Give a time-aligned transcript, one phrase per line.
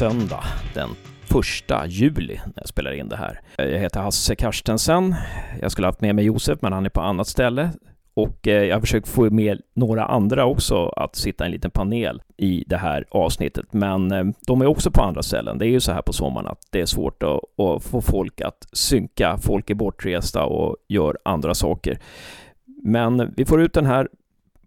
[0.00, 0.44] Söndag
[0.74, 3.40] den 1 juli när jag spelar in det här.
[3.56, 5.14] Jag heter Hasse Karstensen.
[5.60, 7.70] Jag skulle haft med mig Josef, men han är på annat ställe.
[8.14, 11.70] Och eh, jag har försökt få med några andra också att sitta i en liten
[11.70, 13.72] panel i det här avsnittet.
[13.72, 15.58] Men eh, de är också på andra ställen.
[15.58, 18.40] Det är ju så här på sommaren att det är svårt att, att få folk
[18.40, 19.38] att synka.
[19.38, 21.98] Folk är bortresta och gör andra saker.
[22.82, 24.08] Men vi får ut den här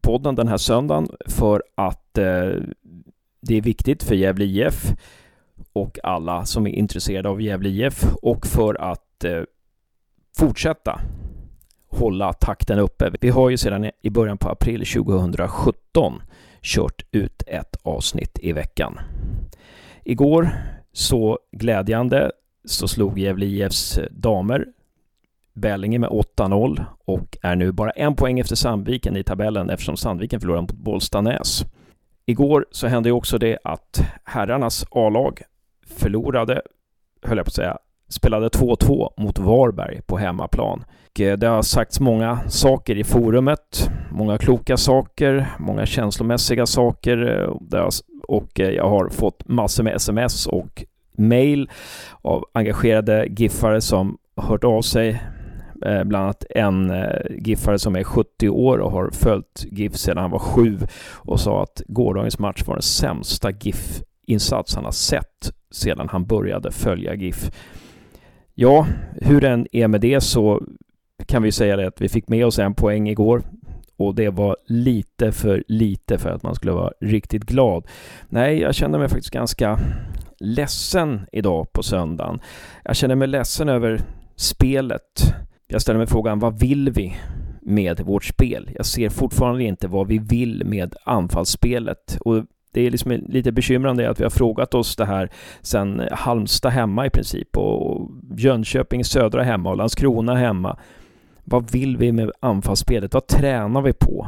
[0.02, 2.52] podden den här söndagen för att eh,
[3.42, 4.96] det är viktigt för Gävle IF
[5.74, 9.42] och alla som är intresserade av Gävle IF och för att eh,
[10.38, 11.02] fortsätta
[11.88, 13.12] hålla takten uppe.
[13.22, 16.22] Vi har ju sedan i början på april 2017
[16.62, 19.00] kört ut ett avsnitt i veckan.
[20.04, 20.50] Igår,
[20.92, 22.32] så glädjande,
[22.66, 24.66] så slog Gävle IFs damer
[25.54, 30.40] Bällinge med 8-0 och är nu bara en poäng efter Sandviken i tabellen eftersom Sandviken
[30.40, 31.66] förlorade mot Bollstanäs.
[32.26, 35.42] Igår så hände ju också det att herrarnas A-lag
[35.94, 36.62] förlorade,
[37.24, 37.78] höll jag på att säga,
[38.10, 40.84] spelade 2-2 mot Varberg på hemmaplan.
[41.20, 47.42] Eh, det har sagts många saker i forumet, många kloka saker, många känslomässiga saker
[47.74, 47.90] eh,
[48.28, 50.84] och eh, jag har fått massor med sms och
[51.18, 51.70] mail
[52.22, 55.24] av engagerade giffare som hört av sig
[56.06, 56.94] bland annat en
[57.46, 60.80] giffare som är 70 år och har följt GIF sedan han var sju
[61.14, 66.26] och sa att gårdagens match var den sämsta GIF insats han har sett sedan han
[66.26, 67.52] började följa GIF.
[68.54, 68.88] Ja,
[69.22, 70.64] hur den är med det så
[71.26, 73.44] kan vi säga det att vi fick med oss en poäng igår
[73.98, 77.88] och det var lite för lite för att man skulle vara riktigt glad.
[78.30, 79.80] Nej, jag kände mig faktiskt ganska
[80.40, 82.40] ledsen idag på söndagen.
[82.84, 84.02] Jag känner mig ledsen över
[84.36, 85.36] spelet.
[85.68, 87.16] Jag ställer mig frågan, vad vill vi
[87.62, 88.70] med vårt spel?
[88.76, 92.18] Jag ser fortfarande inte vad vi vill med anfallsspelet.
[92.20, 95.30] Och det är liksom lite bekymrande att vi har frågat oss det här
[95.62, 100.78] sedan Halmstad hemma i princip och Jönköping södra hemma och Landskrona hemma.
[101.44, 103.14] Vad vill vi med anfallsspelet?
[103.14, 104.28] Vad tränar vi på?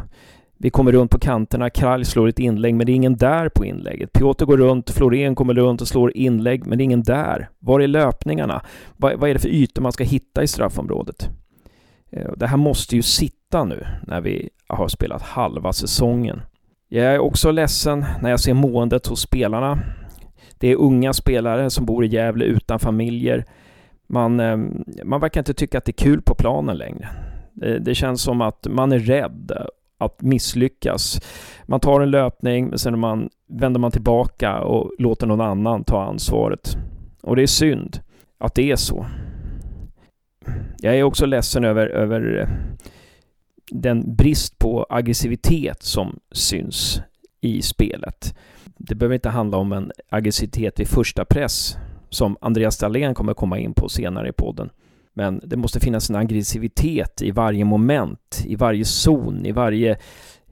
[0.58, 3.66] Vi kommer runt på kanterna, Kralj slår ett inlägg men det är ingen där på
[3.66, 4.14] inlägget.
[4.14, 7.50] Piotr går runt, Florén kommer runt och slår inlägg men det är ingen där.
[7.60, 8.62] Var är löpningarna?
[8.98, 11.30] Vad, vad är det för ytor man ska hitta i straffområdet?
[12.12, 16.42] Eh, det här måste ju sitta nu när vi har spelat halva säsongen.
[16.88, 19.80] Jag är också ledsen när jag ser måendet hos spelarna.
[20.58, 23.46] Det är unga spelare som bor i Gävle utan familjer.
[24.08, 24.58] Man, eh,
[25.04, 27.10] man verkar inte tycka att det är kul på planen längre.
[27.82, 29.52] Det känns som att man är rädd
[29.98, 31.22] att misslyckas.
[31.66, 36.04] Man tar en löpning, men sen man, vänder man tillbaka och låter någon annan ta
[36.04, 36.78] ansvaret.
[37.24, 38.00] Och det är synd
[38.38, 39.06] att det är så.
[40.78, 42.48] Jag är också ledsen över, över eh,
[43.72, 47.02] den brist på aggressivitet som syns
[47.42, 48.36] i spelet.
[48.78, 51.78] Det behöver inte handla om en aggressivitet vid första press
[52.10, 54.70] som Andreas Dahlén kommer komma in på senare i podden.
[55.14, 59.98] Men det måste finnas en aggressivitet i varje moment, i varje zon, i varje,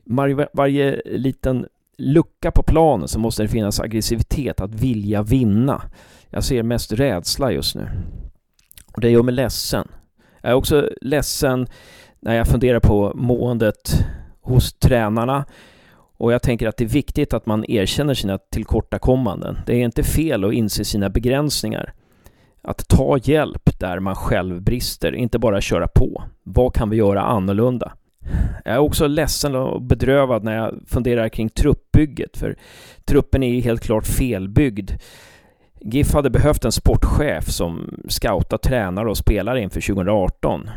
[0.03, 1.65] varje, varje liten
[1.97, 5.81] lucka på planen så måste det finnas aggressivitet, att vilja vinna.
[6.29, 7.89] Jag ser mest rädsla just nu.
[8.93, 9.87] Och det gör mig ledsen.
[10.41, 11.67] Jag är också ledsen
[12.23, 14.05] när jag funderar på måendet
[14.41, 15.45] hos tränarna
[16.17, 19.57] och jag tänker att det är viktigt att man erkänner sina tillkortakommanden.
[19.65, 21.93] Det är inte fel att inse sina begränsningar.
[22.61, 26.23] Att ta hjälp där man själv brister, inte bara köra på.
[26.43, 27.93] Vad kan vi göra annorlunda?
[28.65, 32.55] Jag är också ledsen och bedrövad när jag funderar kring truppbygget, för
[33.05, 34.91] truppen är ju helt klart felbyggd.
[35.79, 40.69] GIF hade behövt en sportchef som scoutar tränare och spelare inför 2018.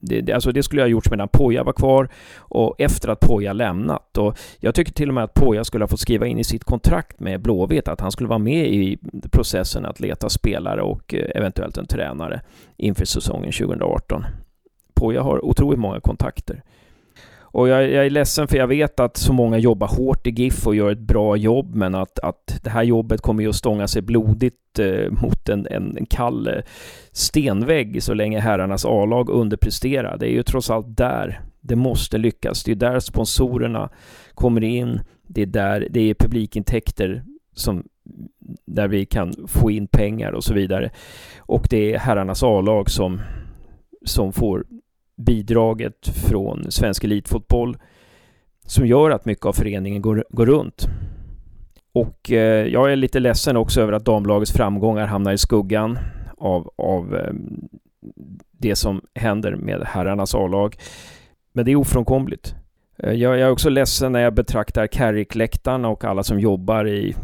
[0.00, 3.52] Det, det, alltså det skulle ha gjorts medan Poja var kvar och efter att Poja
[3.52, 4.18] lämnat.
[4.18, 6.64] Och jag tycker till och med att Poja skulle ha fått skriva in i sitt
[6.64, 8.98] kontrakt med Blåvitt att han skulle vara med i
[9.30, 12.40] processen att leta spelare och eh, eventuellt en tränare
[12.76, 14.24] inför säsongen 2018.
[14.94, 16.62] Poja har otroligt många kontakter.
[17.58, 20.66] Och jag, jag, är ledsen för jag vet att så många jobbar hårt i GIF
[20.66, 23.88] och gör ett bra jobb men att, att det här jobbet kommer ju att stånga
[23.88, 26.62] sig blodigt eh, mot en, en, en kall eh,
[27.12, 30.18] stenvägg så länge herrarnas A-lag underpresterar.
[30.18, 32.64] Det är ju trots allt där det måste lyckas.
[32.64, 33.90] Det är där sponsorerna
[34.34, 35.00] kommer in.
[35.26, 37.84] Det är där det är publikintäkter som
[38.66, 40.90] där vi kan få in pengar och så vidare.
[41.38, 43.20] Och det är herrarnas A-lag som,
[44.04, 44.64] som får
[45.18, 47.76] bidraget från svensk elitfotboll
[48.66, 50.88] som gör att mycket av föreningen går, går runt.
[51.92, 55.98] Och eh, jag är lite ledsen också över att damlagets framgångar hamnar i skuggan
[56.36, 57.32] av, av eh,
[58.52, 60.76] det som händer med herrarnas A-lag.
[61.52, 62.54] Men det är ofrånkomligt.
[62.98, 67.14] Eh, jag, jag, är också ledsen när jag betraktar Carrick-läktaren och alla som jobbar i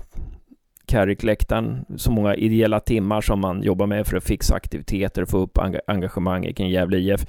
[0.86, 5.38] Carrick-läktaren, så många ideella timmar som man jobbar med för att fixa aktiviteter och få
[5.38, 7.26] upp engagemanget kring Gävle IF.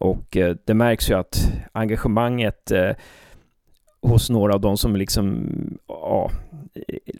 [0.00, 2.90] Och eh, det märks ju att engagemanget eh,
[4.02, 5.46] hos några av de som liksom,
[5.88, 6.30] ja,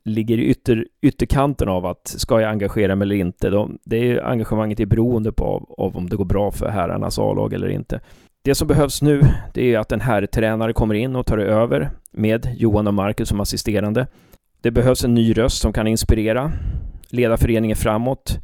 [0.05, 3.51] ligger i ytter, ytterkanten av att ska jag engagera mig eller inte.
[3.51, 7.19] De, det är engagemanget är beroende på av, av om det går bra för herrarnas
[7.19, 8.01] A-lag eller inte.
[8.43, 9.23] Det som behövs nu,
[9.55, 13.41] det är att en herrtränare kommer in och tar över med Johan och Marcus som
[13.41, 14.07] assisterande.
[14.61, 16.53] Det behövs en ny röst som kan inspirera,
[17.11, 18.39] leda föreningen framåt.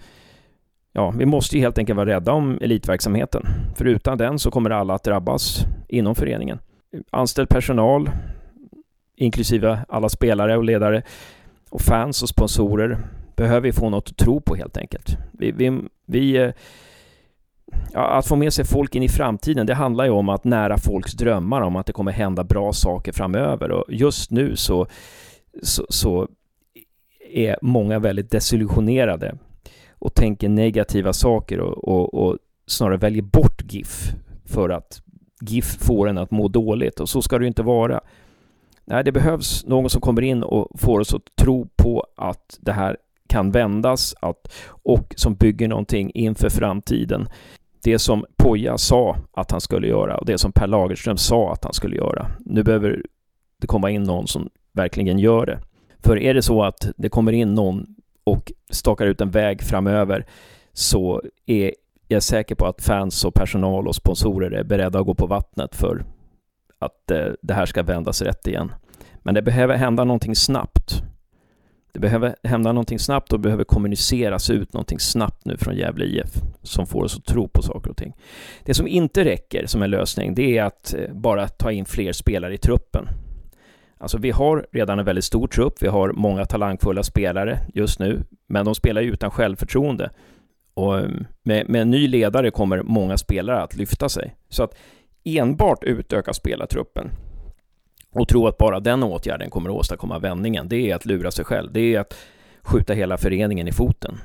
[0.97, 3.47] Ja, vi måste ju helt enkelt vara rädda om elitverksamheten.
[3.75, 6.59] För utan den så kommer alla att drabbas inom föreningen.
[7.11, 8.11] Anställd personal,
[9.17, 11.03] inklusive alla spelare och ledare
[11.71, 12.99] och fans och sponsorer
[13.37, 15.17] behöver få något att tro på helt enkelt.
[15.33, 16.53] Vi, vi, vi
[17.93, 20.79] ja, att få med sig folk in i framtiden, det handlar ju om att nära
[20.79, 24.87] folks drömmar om att det kommer hända bra saker framöver och just nu så,
[25.63, 26.29] så, så
[27.33, 29.39] är många väldigt desillusionerade
[29.99, 34.13] och tänker negativa saker och, och, och snarare väljer bort GIF
[34.45, 35.03] för att
[35.41, 38.01] GIF får en att må dåligt och så ska det ju inte vara.
[38.85, 42.73] Nej, det behövs någon som kommer in och får oss att tro på att det
[42.73, 42.97] här
[43.29, 47.29] kan vändas att, och som bygger någonting inför framtiden.
[47.83, 51.65] Det som Poja sa att han skulle göra och det som Per Lagerström sa att
[51.65, 52.27] han skulle göra.
[52.41, 53.03] Nu behöver
[53.61, 55.59] det komma in någon som verkligen gör det.
[56.05, 57.96] För är det så att det kommer in någon
[58.27, 60.27] och stakar ut en väg framöver
[60.73, 61.75] så är
[62.09, 65.75] jag säker på att fans och personal och sponsorer är beredda att gå på vattnet
[65.75, 66.05] för
[66.79, 68.73] att eh, det här ska vändas rätt igen.
[69.23, 71.03] Men det behöver hända någonting snabbt.
[71.93, 76.35] Det behöver hända någonting snabbt och behöver kommuniceras ut någonting snabbt nu från Gävle IF
[76.63, 78.17] som får oss att tro på saker och ting.
[78.65, 82.13] Det som inte räcker som en lösning, det är att eh, bara ta in fler
[82.13, 83.09] spelare i truppen.
[83.99, 88.25] Alltså vi har redan en väldigt stor trupp, vi har många talangfulla spelare just nu,
[88.47, 90.11] men de spelar ju utan självförtroende.
[90.75, 91.11] Och eh,
[91.43, 94.35] med, med en ny ledare kommer många spelare att lyfta sig.
[94.49, 94.75] Så att
[95.25, 97.11] enbart utöka spelartruppen
[98.13, 101.45] och tro att bara den åtgärden kommer att åstadkomma vändningen, det är att lura sig
[101.45, 101.73] själv.
[101.73, 102.17] Det är att
[102.63, 104.19] skjuta hela föreningen i foten.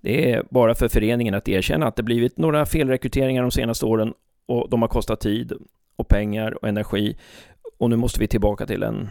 [0.00, 4.14] Det är bara för föreningen att erkänna att det blivit några felrekryteringar de senaste åren
[4.46, 5.52] och de har kostat tid
[5.96, 7.16] och pengar och energi
[7.78, 9.08] och nu måste vi tillbaka till en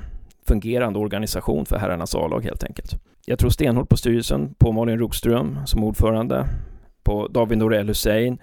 [0.47, 2.95] fungerande organisation för herrarnas A-lag helt enkelt.
[3.25, 6.47] Jag tror stenhårt på styrelsen, på Malin Rokström som ordförande,
[7.03, 8.37] på David Norell Hussein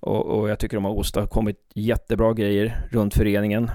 [0.00, 3.70] och, och, jag tycker de har åstadkommit jättebra grejer runt föreningen.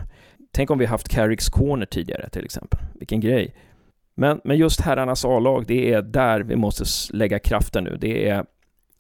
[0.51, 2.79] Tänk om vi haft Carricks Corner tidigare till exempel.
[2.93, 3.55] Vilken grej.
[4.15, 6.85] Men, men just herrarnas A-lag, det är där vi måste
[7.17, 7.97] lägga kraften nu.
[8.01, 8.45] Det är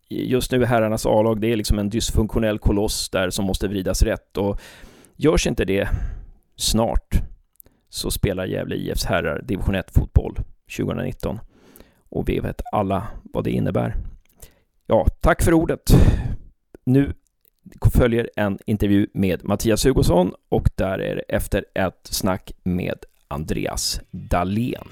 [0.09, 4.03] just nu är herrarnas A-lag, det är liksom en dysfunktionell koloss där som måste vridas
[4.03, 4.61] rätt och
[5.15, 5.89] görs inte det
[6.61, 7.21] snart
[7.89, 10.39] så spelar Gävle IFs herrar division 1-fotboll
[10.77, 11.39] 2019
[12.09, 13.95] och vi vet alla vad det innebär.
[14.87, 15.91] Ja, tack för ordet.
[16.83, 17.13] Nu
[17.93, 24.01] följer en intervju med Mattias Hugosson och där är det efter ett snack med Andreas
[24.11, 24.87] Dahlén.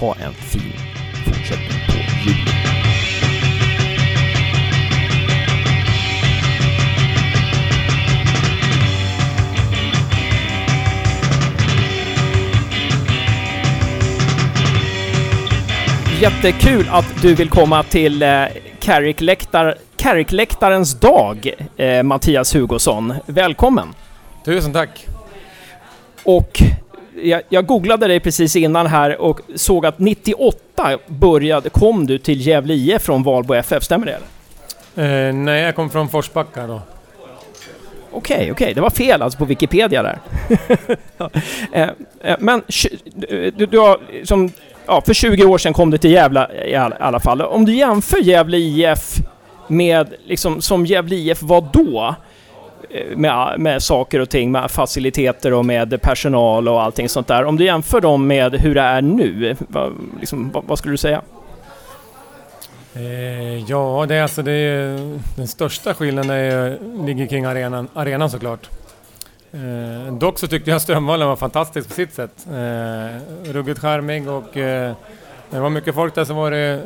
[0.00, 0.72] Ha en fin
[1.26, 2.69] fortsättning på julen.
[16.20, 18.28] Jättekul att du vill komma till eh,
[18.80, 23.14] Carrick-läktar Kärkläktarens dag, eh, Mattias Hugosson.
[23.26, 23.94] Välkommen!
[24.44, 25.06] Tusen tack!
[26.22, 26.62] Och
[27.22, 32.46] jag, jag, googlade dig precis innan här och såg att 98 började, kom du till
[32.46, 34.18] Gävle IF från Valbo FF, stämmer det?
[35.02, 36.74] Eh, nej, jag kom från Forsbacka då.
[38.12, 38.74] Okej, okay, okej, okay.
[38.74, 40.18] det var fel alltså på Wikipedia där.
[41.72, 41.88] eh,
[42.20, 42.62] eh, men
[43.14, 44.50] du, du har som,
[44.90, 47.42] ja, för 20 år sedan kom du till Gävle i alla fall.
[47.42, 49.16] Om du jämför Gävle IF
[49.68, 52.14] med, liksom, som Gävle IF var då,
[52.90, 57.44] eh, med, med saker och ting, med faciliteter och med personal och allting sånt där.
[57.44, 60.98] Om du jämför dem med hur det är nu, vad, liksom, vad, vad skulle du
[60.98, 61.22] säga?
[62.94, 68.30] Eh, ja, det är alltså det är, den största skillnaden är, ligger kring arenan, arenan
[68.30, 68.68] såklart.
[69.52, 72.46] Eh, dock så tyckte jag Strömvallen var fantastisk på sitt sätt.
[72.46, 74.94] Eh, ruggigt charmig och eh,
[75.50, 76.82] det var mycket folk där så var det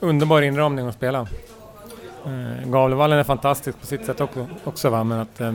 [0.00, 1.26] underbar inramning att spela.
[2.26, 5.04] Eh, Gavlevallen är fantastisk på sitt sätt också, också va?
[5.04, 5.54] men att eh,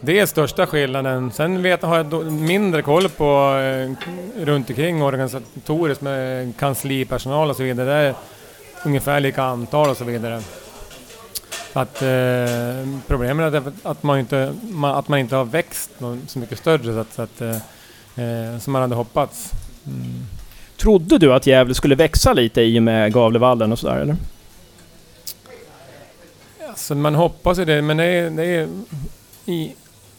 [0.00, 1.32] det är största skillnaden.
[1.32, 3.90] Sen vet, har jag mindre koll på eh,
[4.44, 7.86] runt omkring organisatoriskt med kanslipersonal och så vidare.
[7.86, 8.14] Det är
[8.84, 10.40] ungefär lika antal och så vidare.
[11.72, 15.90] Att, eh, problemet är att man, inte, man, att man inte har växt
[16.26, 19.50] så mycket större så att, så att, eh, som man hade hoppats.
[19.86, 20.26] Mm.
[20.76, 24.16] Trodde du att Gävle skulle växa lite i och med Gavlevallen och sådär eller?
[26.68, 28.68] Alltså man hoppas ju det, men det är, det är
[29.44, 29.74] i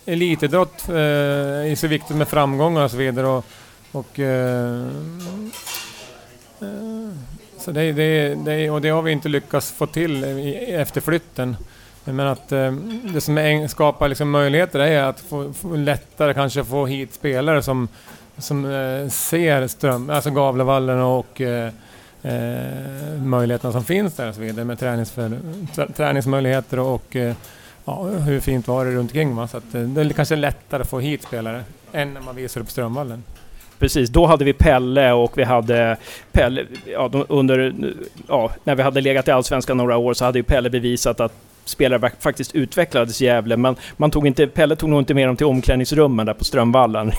[0.05, 0.95] elitidrott eh,
[1.71, 3.27] är så viktigt med framgångar och så vidare.
[3.27, 3.45] Och,
[3.91, 4.87] och eh,
[6.61, 7.09] eh,
[7.61, 10.23] så det, det, det, och det har vi inte lyckats få till
[10.67, 11.55] efter flytten.
[12.03, 12.71] Men att eh,
[13.13, 17.87] det som skapar liksom möjligheter är att få, få lättare kanske få hit spelare som,
[18.37, 21.71] som eh, ser ström, alltså Gavlevallen och eh,
[22.21, 25.39] eh, möjligheterna som finns där och så vidare med träningsför,
[25.95, 27.35] träningsmöjligheter och eh,
[27.85, 29.35] ja, hur fint var det runt omkring.
[29.35, 29.47] Va?
[29.47, 32.61] Så att, eh, det är kanske lättare att få hit spelare än när man visar
[32.61, 33.23] upp Strömvallen.
[33.81, 35.97] Precis, då hade vi Pelle och vi hade
[36.31, 37.73] Pelle, ja, under,
[38.27, 41.33] ja, när vi hade legat i Allsvenskan några år så hade ju Pelle bevisat att
[41.65, 45.37] spelare faktiskt utvecklades i Gävle, men man tog inte, Pelle tog nog inte med dem
[45.37, 47.11] till omklädningsrummen där på Strömvallen.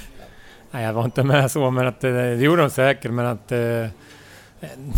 [0.70, 3.52] Nej, jag var inte med så, men att, eh, det gjorde de säkert, men att
[3.52, 3.86] eh,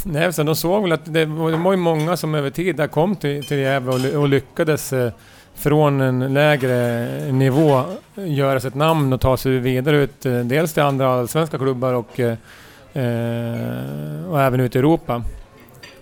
[0.04, 3.16] Nej, de såg väl att det, det var ju många som över tid där kom
[3.16, 5.12] till, till Gävle och, och lyckades eh,
[5.56, 7.82] från en lägre nivå
[8.14, 11.92] göra sig ett namn och ta sig vidare ut, eh, dels till andra allsvenska klubbar
[11.92, 12.36] och, eh,
[12.92, 15.22] eh, och även ut i Europa.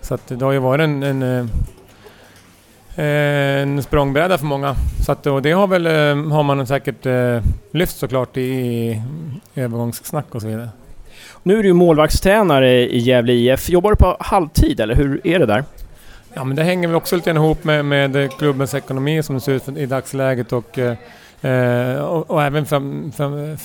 [0.01, 1.45] Så att det har ju varit en, en, eh,
[3.61, 4.75] en språngbräda för många.
[5.05, 5.85] Så att, och det har, väl,
[6.31, 7.05] har man säkert
[7.71, 9.01] lyft såklart i, i
[9.55, 10.69] övergångssnack och så vidare.
[11.43, 13.69] Nu är du målvaktstränare i Gävle IF.
[13.69, 15.63] Jobbar du på halvtid eller hur är det där?
[16.37, 19.51] Ja men det hänger väl också lite ihop med, med klubbens ekonomi som det ser
[19.51, 23.57] ut i dagsläget och, eh, och, och, även fram, fram,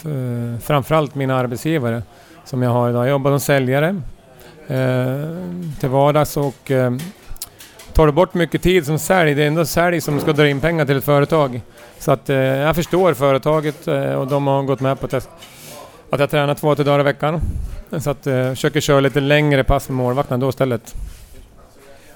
[0.62, 2.02] framförallt mina arbetsgivare
[2.44, 3.02] som jag har idag.
[3.02, 3.88] Jag jobbar som säljare
[4.68, 6.92] eh, till vardags och eh,
[7.92, 10.60] tar du bort mycket tid som sälj, det är ändå sälj som ska dra in
[10.60, 11.60] pengar till ett företag.
[11.98, 15.28] Så att eh, jag förstår företaget eh, och de har gått med på att
[16.10, 17.40] att jag tränar två, tre dagar i veckan.
[17.98, 20.94] Så att jag eh, försöker köra lite längre pass med målvakten då istället.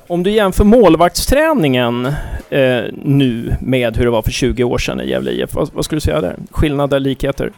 [0.07, 2.07] Om du jämför målvaktsträningen
[2.51, 5.85] eh, nu med hur det var för 20 år sedan i Gävle IF, vad, vad
[5.85, 6.37] skulle du säga där?
[6.51, 7.53] Skillnader, likheter?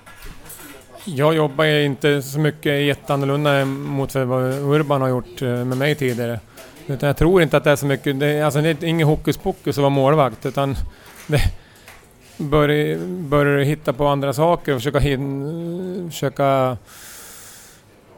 [1.04, 6.40] Jag jobbar inte så mycket jätteannorlunda mot vad Urban har gjort eh, med mig tidigare.
[6.86, 9.36] Utan jag tror inte att det är så mycket, det, alltså det är inget hokus
[9.36, 10.76] pokus att vara målvakt utan
[11.26, 11.40] det,
[12.36, 12.98] börjar,
[13.28, 16.76] börjar hitta på andra saker och försöka, hin, försöka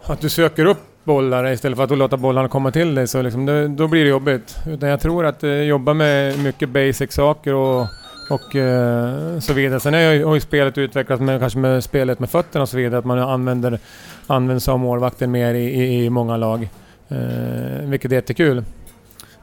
[0.02, 3.46] att du söker upp bollar istället för att låta bollarna komma till dig så liksom,
[3.46, 4.56] det, då blir det jobbigt.
[4.66, 7.86] Utan jag tror att eh, jobba med mycket basic saker och,
[8.30, 9.80] och eh, så vidare.
[9.80, 12.98] Sen är, har ju spelet utvecklats med, kanske med spelet med fötterna och så vidare,
[12.98, 13.78] att man använder,
[14.26, 16.68] använder sig av målvakten mer i, i, i många lag.
[17.08, 18.58] Eh, vilket är jättekul.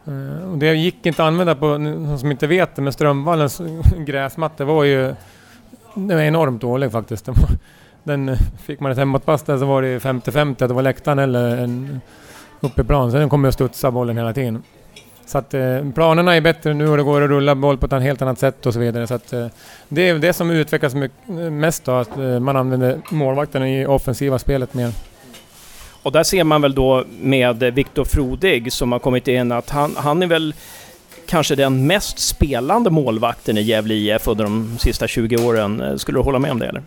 [0.06, 3.62] Eh, och det gick inte att använda på, någon som inte vet det, men Strömvallens
[3.98, 5.16] gräsmatta var ju
[5.96, 7.30] den var enormt dålig faktiskt.
[8.06, 11.58] Den fick man ett hemåtpass där så var det 50-50 att det var läktaren eller
[11.58, 12.02] en
[12.62, 13.12] uppe i plan.
[13.12, 14.64] Så den kommer att studsa bollen hela tiden.
[15.26, 18.02] Så att eh, planerna är bättre nu och det går att rulla boll på ett
[18.02, 19.08] helt annat sätt och så vidare.
[19.08, 19.48] Så att, eh,
[19.90, 20.94] det är det som utvecklas
[21.52, 24.92] mest då, att eh, man använder målvakten i offensiva spelet mer.
[26.04, 29.96] Och där ser man väl då med Viktor Frodig som har kommit in att han,
[29.98, 30.54] han är väl
[31.28, 35.82] kanske den mest spelande målvakten i Gävle IF under de sista 20 åren.
[35.82, 36.84] Eh, skulle du hålla med om det eller?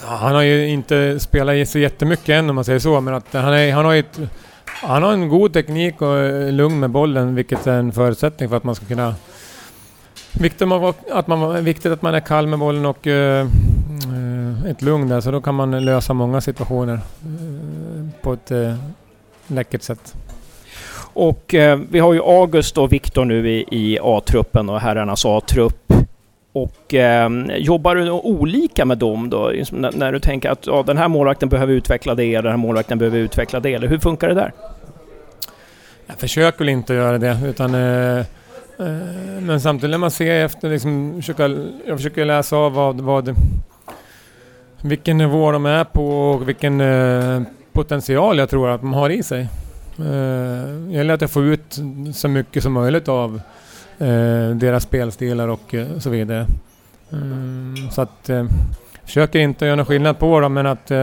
[0.00, 3.54] Han har ju inte spelat så jättemycket än om man säger så, men att han,
[3.54, 4.20] är, han har ju ett,
[4.64, 8.56] han har en god teknik och är lugn med bollen, vilket är en förutsättning för
[8.56, 9.14] att man ska kunna...
[10.32, 10.68] Viktigt
[11.12, 13.46] att man, viktigt att man är kall med bollen och uh,
[14.70, 18.74] ett lugn där, så då kan man lösa många situationer uh, på ett uh,
[19.46, 20.14] läckert sätt.
[21.12, 25.87] Och eh, vi har ju August och Viktor nu i, i A-truppen och herrarnas A-trupp.
[26.62, 29.48] Och eh, jobbar du olika med dem då?
[29.48, 32.98] Liksom när, du tänker att ja, den här målvakten behöver utveckla det, den här målvakten
[32.98, 33.74] behöver utveckla det.
[33.74, 34.52] Eller hur funkar det där?
[36.06, 38.24] Jag försöker väl inte göra det utan eh, eh,
[39.40, 41.48] men samtidigt när man ser efter, liksom, försöka,
[41.86, 43.36] jag försöker läsa av vad, vad,
[44.82, 49.22] vilken nivå de är på och vilken eh, potential jag tror att de har i
[49.22, 49.40] sig.
[49.98, 51.78] Eh, det gäller att jag får ut
[52.14, 53.40] så mycket som möjligt av
[54.00, 56.46] Eh, deras spelstilar och eh, så vidare.
[57.12, 58.44] Mm, så att eh,
[59.04, 60.98] försöker inte göra någon skillnad på dem men att eh,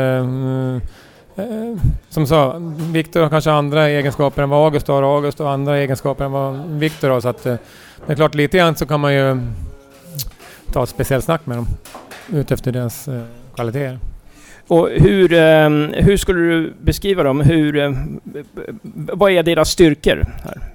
[1.36, 1.76] eh,
[2.10, 2.56] som sa,
[2.92, 6.32] Viktor har kanske andra egenskaper än vad August har och August har andra egenskaper än
[6.32, 7.20] vad Viktor har.
[7.20, 7.56] Så att eh,
[8.06, 9.38] det är klart lite grann så kan man ju
[10.74, 11.68] ta ett speciellt snack med dem
[12.34, 13.22] utefter deras eh,
[13.56, 14.00] kvaliteter.
[14.68, 15.70] Och hur, eh,
[16.04, 17.42] hur skulle du beskriva dem?
[17.42, 17.92] Hur, eh,
[18.94, 20.26] vad är deras styrkor?
[20.44, 20.75] Här?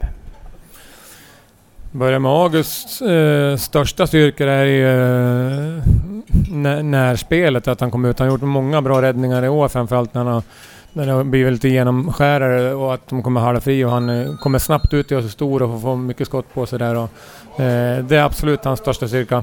[1.93, 4.87] Börjar med Augusts eh, största styrka är ju
[5.77, 8.19] eh, närspelet, att han kom ut.
[8.19, 10.43] Han har gjort många bra räddningar i år framförallt när han har
[10.93, 14.37] när det har blivit lite genomskärare och att de kommer halva fri och han eh,
[14.37, 16.97] kommer snabbt ut och är så stor och får mycket skott på sig där.
[16.97, 19.43] Och, eh, det är absolut hans största styrka,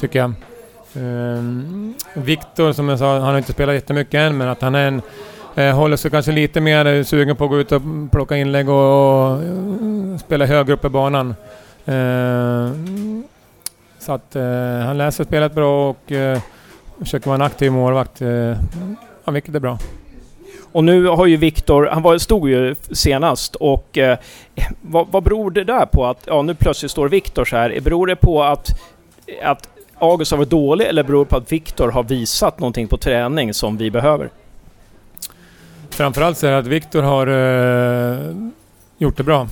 [0.00, 0.30] tycker jag.
[0.94, 1.42] Eh,
[2.14, 5.02] Viktor, som jag sa, han har inte spelat jättemycket än, men att han är en
[5.54, 8.74] eh, håller sig kanske lite mer sugen på att gå ut och plocka inlägg och,
[8.74, 11.34] och eh, spela högre upp i banan.
[11.88, 12.72] Eh,
[13.98, 16.40] så att eh, han läser spelet bra och eh,
[16.98, 18.20] försöker vara en aktiv målvakt,
[19.24, 19.78] ja, vilket är bra.
[20.72, 24.18] Och nu har ju Viktor, han var, stod ju senast och eh,
[24.80, 27.80] vad, vad beror det där på att, ja nu plötsligt står Viktor så här.
[27.80, 28.68] Beror det på att,
[29.42, 29.68] att
[29.98, 33.54] August har varit dålig eller beror det på att Viktor har visat någonting på träning
[33.54, 34.30] som vi behöver?
[35.90, 38.36] Framförallt så är det att Viktor har eh,
[38.98, 39.48] gjort det bra.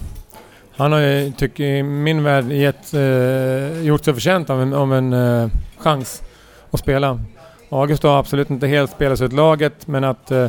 [0.77, 4.95] Han har ju, tycker i min värld, gett, eh, gjort sig förtjänt av en, av
[4.95, 6.23] en eh, chans
[6.71, 7.21] att spela.
[7.69, 10.49] August har absolut inte helt spelat ut laget, men att eh,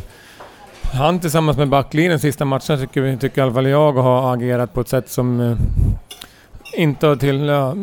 [0.93, 4.81] han tillsammans med backlinjen sista matchen tycker, tycker i alla fall jag har agerat på
[4.81, 5.57] ett sätt som eh,
[6.74, 7.75] inte, till, ja,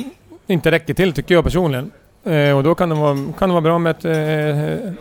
[0.47, 1.91] inte räcker till, tycker jag personligen.
[2.25, 4.93] Eh, och då kan det vara, kan det vara bra med ett, eh, eh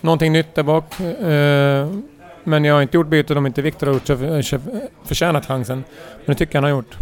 [0.00, 1.00] någonting nytt där bak.
[1.00, 1.88] Eh,
[2.44, 4.62] Eh, men jag har inte gjort bytet om inte Viktor har gjort
[5.04, 5.84] förtjänat chansen.
[6.24, 6.96] Men det tycker jag han har gjort.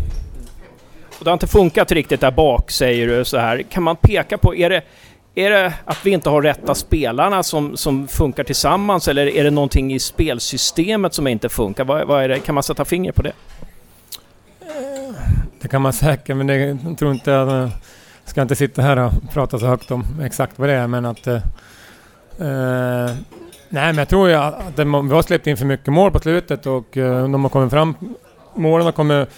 [1.19, 3.63] Och det har inte funkat riktigt där bak säger du så här.
[3.63, 4.83] Kan man peka på, är det,
[5.35, 9.51] är det att vi inte har rätta spelarna som, som funkar tillsammans eller är det
[9.51, 11.85] någonting i spelsystemet som inte funkar?
[11.85, 12.39] Vad, vad är det?
[12.39, 13.33] Kan man sätta finger på det?
[15.61, 17.71] Det kan man säkert, men det, jag tror inte jag
[18.25, 21.27] ska inte sitta här och prata så högt om exakt vad det är, men att...
[21.27, 21.41] Eh,
[23.73, 26.67] nej, men jag tror ju att vi har släppt in för mycket mål på slutet
[26.67, 27.95] och eh, de har kommit fram...
[28.55, 29.29] Målen har kommit,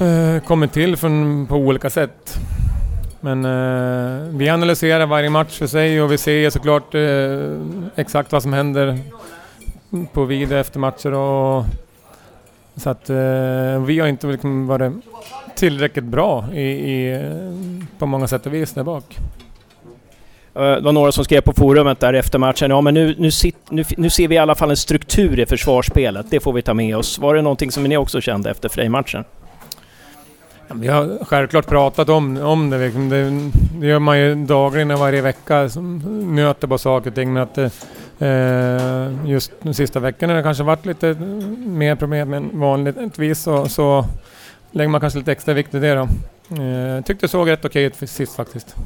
[0.00, 2.38] eh, kommit till från, på olika sätt.
[3.20, 8.42] Men eh, vi analyserar varje match för sig och vi ser såklart eh, exakt vad
[8.42, 8.98] som händer
[10.12, 11.64] på video efter matcher och
[12.76, 14.92] så att eh, vi har inte liksom varit
[15.54, 19.18] tillräckligt bra i, i, eh, på många sätt och vis där bak.
[20.58, 23.30] Eh, det var några som skrev på forumet där efter matchen, ja men nu, nu,
[23.30, 26.62] sit, nu, nu ser vi i alla fall en struktur i försvarsspelet, det får vi
[26.62, 27.18] ta med oss.
[27.18, 29.24] Var det någonting som ni också kände efter Frej-matchen?
[30.74, 33.08] Vi har självklart pratat om, om det, liksom.
[33.08, 33.50] det.
[33.80, 35.70] Det gör man ju dagligen varje vecka.
[36.10, 37.32] Nöter på saker och ting.
[37.32, 41.14] Men att eh, just de sista veckorna har det kanske varit lite
[41.66, 43.38] mer problem än vanligtvis.
[43.38, 44.06] Så, så
[44.70, 46.08] lägger man kanske lite extra vikt i det då.
[46.62, 48.76] Eh, tyckte det såg rätt okej ut sist faktiskt.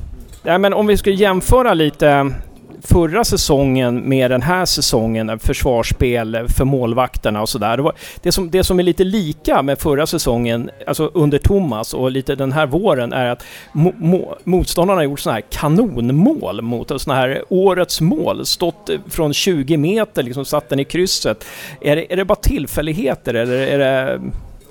[0.44, 2.34] Nej, men om vi skulle jämföra lite
[2.82, 7.92] förra säsongen med den här säsongen, försvarsspel för målvakterna och sådär.
[8.22, 12.34] Det som, det som är lite lika med förra säsongen, alltså under Thomas och lite
[12.34, 17.20] den här våren, är att mo, mo, motståndarna har gjort sådana här kanonmål mot sådana
[17.20, 18.46] här årets mål.
[18.46, 21.44] Stått från 20 meter, liksom satt den i krysset.
[21.80, 24.20] Är det, är det bara tillfälligheter eller är det...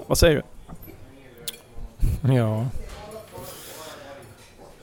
[0.07, 0.43] Vad säger du?
[2.33, 2.65] Ja,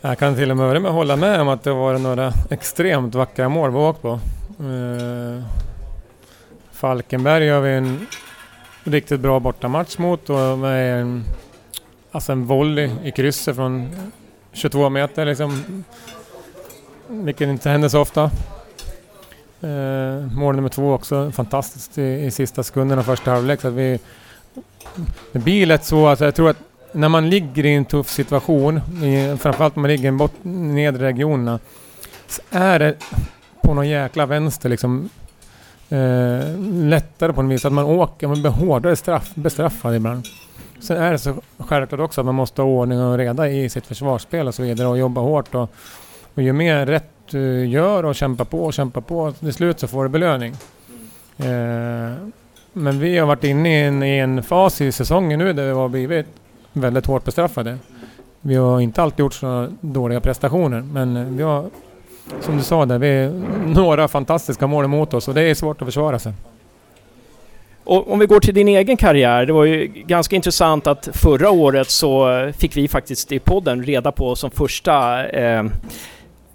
[0.09, 3.49] jag kan till och med med hålla med om att det var några extremt vackra
[3.49, 4.21] mål vi åkt på.
[4.61, 5.43] Uh,
[6.73, 8.07] Falkenberg gör vi en
[8.85, 11.25] riktigt bra bortamatch mot och med en,
[12.11, 13.91] alltså en volley i krysset från
[14.53, 15.85] 22 meter liksom.
[17.09, 18.31] Vilket inte händer så ofta.
[19.65, 22.63] Uh, mål nummer två också fantastiskt i, i sista
[22.99, 23.61] av första halvlek.
[23.61, 23.99] Så att vi,
[25.33, 28.81] det blir lätt så att jag tror att när man ligger i en tuff situation,
[29.05, 31.59] i, framförallt när man ligger i bort, nedre regionerna,
[32.27, 32.95] så är det
[33.63, 35.09] på någon jäkla vänster liksom
[35.89, 37.65] eh, lättare på något vis.
[37.65, 40.25] Att man åker, man blir hårdare straff, bestraffad ibland.
[40.81, 43.87] Sen är det så självklart också att man måste ha ordning och reda i sitt
[43.87, 45.55] försvarsspel och så vidare och jobba hårt.
[45.55, 45.71] Och,
[46.35, 49.89] och ju mer rätt du gör och kämpa på och kämpa på, till slut så
[49.89, 50.55] får du belöning.
[51.39, 52.15] Eh,
[52.73, 55.73] men vi har varit inne i en, i en fas i säsongen nu där vi
[55.73, 56.27] har blivit
[56.81, 57.79] väldigt hårt bestraffade.
[58.41, 61.65] Vi har inte alltid gjort så dåliga prestationer, men vi har,
[62.41, 65.83] som du sa där, vi har några fantastiska mål emot oss och det är svårt
[65.83, 66.33] att försvara sig.
[67.85, 71.51] Och om vi går till din egen karriär, det var ju ganska intressant att förra
[71.51, 75.65] året så fick vi faktiskt i podden reda på som första eh,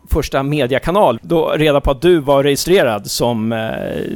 [0.09, 3.59] första mediakanal, då reda på att du var registrerad som, eh,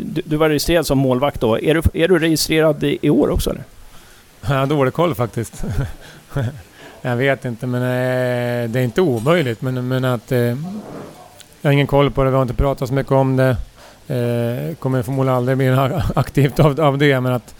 [0.03, 1.59] du, du, var registrerad som målvakt då.
[1.59, 3.63] Är du, är du registrerad i, i år också eller?
[4.41, 5.63] Jag har dålig koll faktiskt.
[7.01, 9.61] jag vet inte, men eh, det är inte omöjligt.
[9.61, 10.39] Men, men att eh,
[11.61, 13.57] jag har ingen koll på det, vi har inte pratat så mycket om det.
[14.07, 15.69] Eh, kommer förmodligen aldrig bli
[16.15, 17.55] aktivt av, av det, men att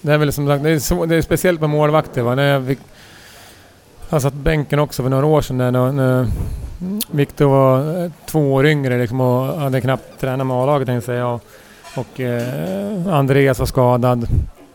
[0.00, 2.22] det är väl som sagt, det är, så, det är speciellt med målvakter.
[2.22, 2.34] Va?
[2.34, 2.78] När jag, fick,
[4.10, 6.26] jag satt bänken också för några år sedan när, när
[7.10, 11.40] Viktor var eh, två år yngre liksom, och hade knappt tränat med A-laget tänkte jag.
[11.40, 12.02] säga.
[12.02, 14.22] och eh, Andreas var skadad.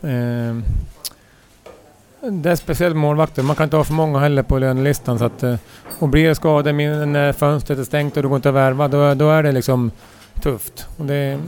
[0.02, 0.56] Eh,
[2.20, 3.42] det är speciellt målvakter.
[3.42, 5.18] Man kan inte ha för många heller på lönelistan.
[5.18, 5.54] Så att, eh,
[5.98, 8.88] och blir det skador eh, när fönstret är stängt och du går inte att värva,
[8.88, 9.90] då, då är det liksom
[10.42, 10.86] tufft.
[10.96, 11.38] Och det,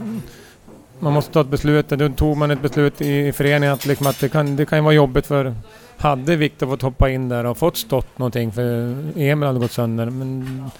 [0.99, 1.89] man måste ta ett beslut.
[1.89, 4.83] Då tog man ett beslut i, i föreningen att, liksom att det, kan, det kan
[4.83, 5.55] vara jobbigt för...
[5.97, 10.09] Hade Viktor fått hoppa in där och fått stått någonting för Emil hade gått sönder.
[10.09, 10.71] Men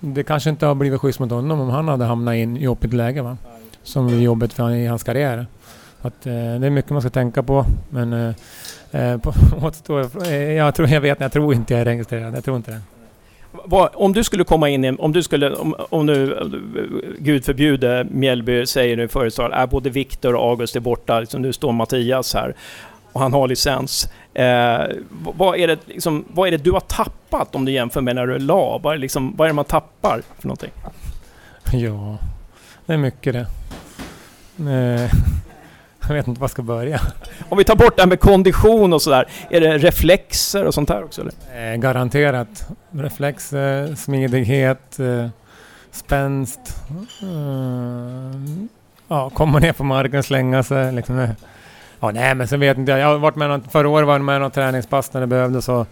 [0.00, 2.92] det kanske inte har blivit schysst mot honom om han hade hamnat i ett jobbigt
[2.92, 3.22] läge.
[3.22, 3.36] Va?
[3.82, 5.46] Som är jobbigt för i hans karriär.
[6.02, 7.64] Att, eh, det är mycket man ska tänka på.
[7.90, 8.34] Men eh,
[8.90, 9.34] eh på,
[10.24, 12.36] eh, jag, tror, jag vet jag tror inte jag är registrerad.
[12.36, 12.80] Jag tror inte det.
[13.94, 16.50] Om du skulle komma in i, om du skulle, om, om nu,
[17.18, 21.52] gud förbjude, Mjällby säger nu före är både Viktor och August är borta, liksom, nu
[21.52, 22.54] står Mattias här
[23.12, 24.08] och han har licens.
[24.34, 24.80] Eh,
[25.36, 28.26] vad, är det, liksom, vad är det du har tappat om du jämför med när
[28.26, 28.78] du la?
[28.78, 30.70] Vad är, liksom, vad är det man tappar för någonting?
[31.72, 32.18] Ja,
[32.86, 33.46] det är mycket det.
[34.72, 35.10] Eh,
[36.08, 37.00] jag vet inte var jag ska börja.
[37.48, 40.88] Om vi tar bort det här med kondition och sådär, är det reflexer och sånt
[40.88, 41.20] här också?
[41.20, 41.72] Eller?
[41.72, 42.68] Eh, garanterat.
[42.90, 45.28] Reflexer, smidighet, eh,
[45.90, 46.60] spänst.
[47.22, 48.40] Eh,
[49.08, 50.92] ja, komma ner på marken, slänga sig.
[50.92, 51.28] Liksom.
[52.00, 53.00] Ja, nej, men sen vet inte jag.
[53.00, 55.64] Jag har varit med någon, förra året var jag med någon träningspass när det behövdes.
[55.64, 55.86] Så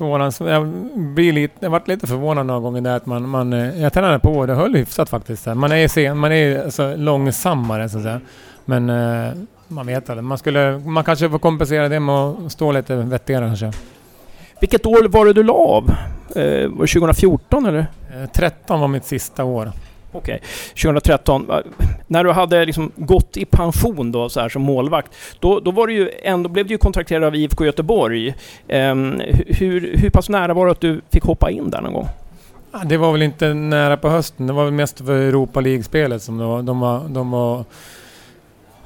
[0.00, 0.48] förvånansvärt.
[0.48, 3.92] Jag, blir lite, jag varit lite förvånad några gånger där att man, man eh, jag
[3.92, 5.46] tränade på och det höll hyfsat faktiskt.
[5.46, 8.20] Man är, sen, man är alltså långsammare så att säga.
[8.64, 9.32] Men eh,
[9.68, 10.24] man vet aldrig.
[10.24, 13.72] Man, skulle, man kanske får kompensera det med att stå lite vettigare kanske.
[14.60, 15.90] Vilket år var det du la av?
[16.36, 17.86] Eh, var det 2014 eller?
[18.32, 19.72] 13 var mitt sista år.
[20.12, 20.34] Okej.
[20.34, 20.38] Okay.
[20.82, 21.58] 2013, äh,
[22.06, 25.86] när du hade liksom gått i pension då, så här, som målvakt, då, då var
[25.86, 28.34] du ju ändå, blev du ju kontrakterad av IFK Göteborg.
[28.68, 32.08] Um, hur, hur pass nära var det att du fick hoppa in där någon gång?
[32.84, 34.46] Det var väl inte nära på hösten.
[34.46, 37.64] Det var väl mest för Europa League-spelet som de var, de var, de var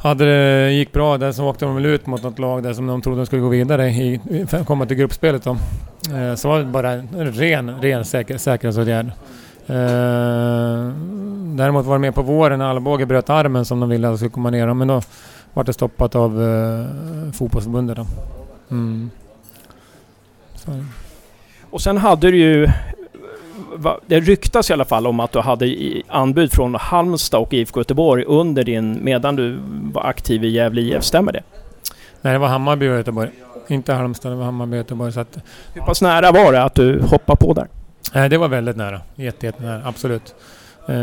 [0.05, 2.87] hade det gick bra där så åkte de väl ut mot något lag där som
[2.87, 4.21] de trodde de skulle gå vidare i,
[4.67, 5.57] komma till gruppspelet då.
[6.15, 9.11] Ehm, så var det bara en ren, ren säker, säkerhetsåtgärd.
[9.67, 10.93] Eh,
[11.57, 14.31] däremot var det med på våren när Alvbåge bröt armen som de ville att skulle
[14.31, 15.01] komma ner men då
[15.55, 17.99] var det stoppat av eh, fotbollsförbundet.
[18.71, 19.11] Mm.
[21.71, 22.69] Och sen hade du ju
[24.07, 25.77] det ryktas i alla fall om att du hade
[26.09, 29.59] anbud från Halmstad och IFK Göteborg under din, medan du
[29.93, 31.43] var aktiv i Gävle IF, stämmer det?
[32.21, 33.31] Nej, det var Hammarby och Göteborg.
[33.69, 35.13] Inte Halmstad, det var Hammarby och Göteborg.
[35.13, 35.39] Så att...
[35.75, 37.69] Hur pass nära var det att du hoppade på där?
[38.13, 39.01] Nej, det var väldigt nära.
[39.15, 40.35] Jätte, jättenära, absolut.
[40.89, 40.95] Eh,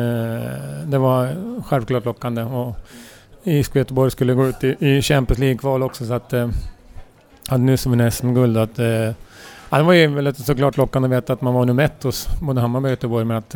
[0.86, 1.30] det var
[1.66, 2.44] självklart lockande.
[2.44, 2.76] Och
[3.44, 6.34] IFK Göteborg skulle gå ut i, Champions League-kval också så att...
[6.34, 6.50] Eh,
[7.50, 8.80] att nu som en SM-guld att...
[8.80, 8.86] Eh,
[9.70, 12.28] ja, det var ju väldigt såklart lockande att veta att man var nummer ett hos
[12.42, 13.56] både Hammarby och Göteborg men att...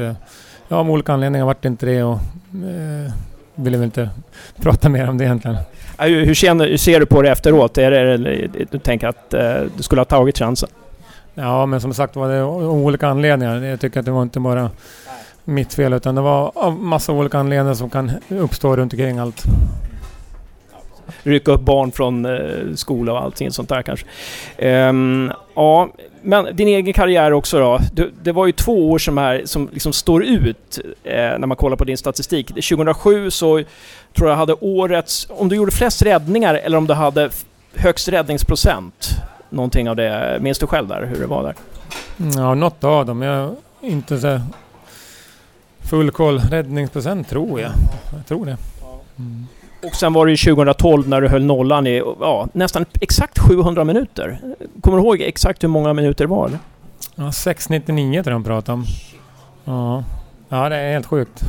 [0.67, 2.19] Ja, av olika anledningar vart det inte det och...
[2.51, 3.11] Eh,
[3.55, 4.09] ville väl inte
[4.61, 5.57] prata mer om det egentligen.
[5.97, 7.77] Hur, känner, hur ser du på det efteråt?
[7.77, 8.17] Är det,
[8.71, 10.69] du tänker att eh, du skulle ha tagit chansen?
[11.35, 13.63] Ja, men som sagt var det olika anledningar.
[13.63, 14.71] Jag tycker att det var inte bara
[15.43, 19.43] mitt fel utan det var av massa olika anledningar som kan uppstå runt omkring allt.
[21.23, 24.05] Rycka upp barn från eh, skola och allting sånt där kanske.
[24.89, 25.89] Um, ja,
[26.21, 27.79] men din egen karriär också då.
[27.93, 31.57] Du, det var ju två år som, här, som liksom står ut eh, när man
[31.57, 32.47] kollar på din statistik.
[32.47, 33.63] 2007 så
[34.13, 37.29] tror jag hade årets, om du gjorde flest räddningar eller om du hade
[37.75, 39.21] högst räddningsprocent
[39.55, 40.37] någonting av det?
[40.41, 41.55] Minns du själv där hur det var där?
[42.35, 43.21] Ja, något av dem.
[43.21, 44.41] Jag inte så
[45.79, 46.39] full koll.
[46.39, 47.71] Räddningsprocent tror jag.
[48.15, 48.57] Jag tror det.
[49.17, 49.47] Mm.
[49.83, 53.83] Och sen var det ju 2012 när du höll nollan i ja, nästan exakt 700
[53.83, 54.39] minuter.
[54.81, 56.51] Kommer du ihåg exakt hur många minuter det var?
[57.15, 58.85] Ja, 6.99 tror jag de pratade om.
[59.65, 60.03] Ja.
[60.49, 61.43] ja, det är helt sjukt.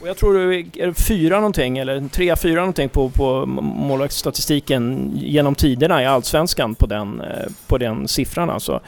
[0.00, 5.54] Och jag tror det är fyra någonting, eller tre, fyra någonting på, på målvaktsstatistiken genom
[5.54, 8.80] tiderna i Allsvenskan på den, eh, på den siffran alltså.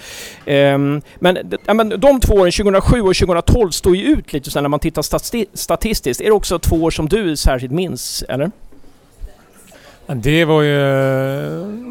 [0.46, 4.60] Ehm, men, ja, men de två åren, 2007 och 2012, står ju ut lite så
[4.60, 6.20] när man tittar stati statistiskt.
[6.20, 8.50] Är det också två år som du särskilt minns, eller?
[10.06, 10.78] Det var ju...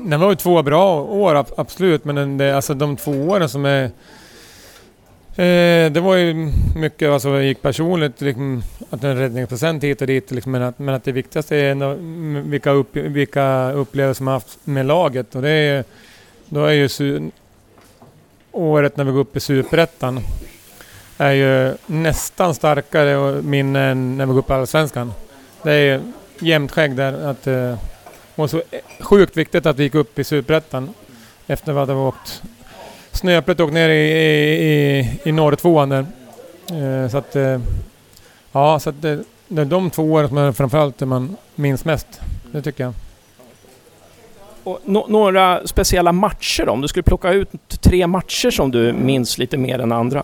[0.09, 3.91] Det var ju två bra år, absolut, men det, alltså de två åren som är
[5.35, 10.07] Eh, det var ju mycket alltså, som gick personligt, liksom, att en räddningsprocent hit och
[10.07, 10.31] dit.
[10.31, 14.33] Liksom, men, att, men att det viktigaste är ändå mm, vilka, upp, vilka upplevelser man
[14.33, 15.35] haft med laget.
[15.35, 15.83] Och det är,
[16.49, 17.31] då är ju su,
[18.51, 20.19] året när vi går upp i Superettan
[21.17, 25.13] är ju nästan starkare minne än när vi går upp i Allsvenskan.
[25.63, 26.01] Det är
[26.39, 27.29] jämnt skägg där.
[27.29, 27.79] Att, eh,
[28.35, 30.93] och så eh, sjukt viktigt att vi gick upp i Superettan
[31.47, 32.41] efter att vi hade åkt
[33.21, 34.11] Snöplet åkte ner i,
[34.69, 36.05] i, i norrtvåan där.
[36.71, 37.59] Eh, så att, eh,
[38.51, 42.21] Ja, så det, det är de två åren som är framförallt det man minns mest.
[42.51, 42.93] Det tycker jag.
[44.63, 46.71] Och no några speciella matcher då?
[46.71, 47.49] Om du skulle plocka ut
[47.81, 50.23] tre matcher som du minns lite mer än andra?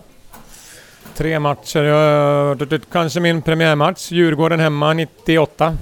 [1.16, 1.82] Tre matcher.
[1.82, 5.76] Jag, kanske min premiärmatch, Djurgården hemma 98.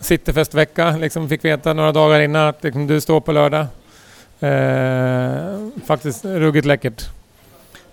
[0.00, 3.66] Cityfestvecka, liksom fick veta några dagar innan att liksom, du står på lördag.
[4.42, 7.08] Eh, faktiskt ruggigt läckert.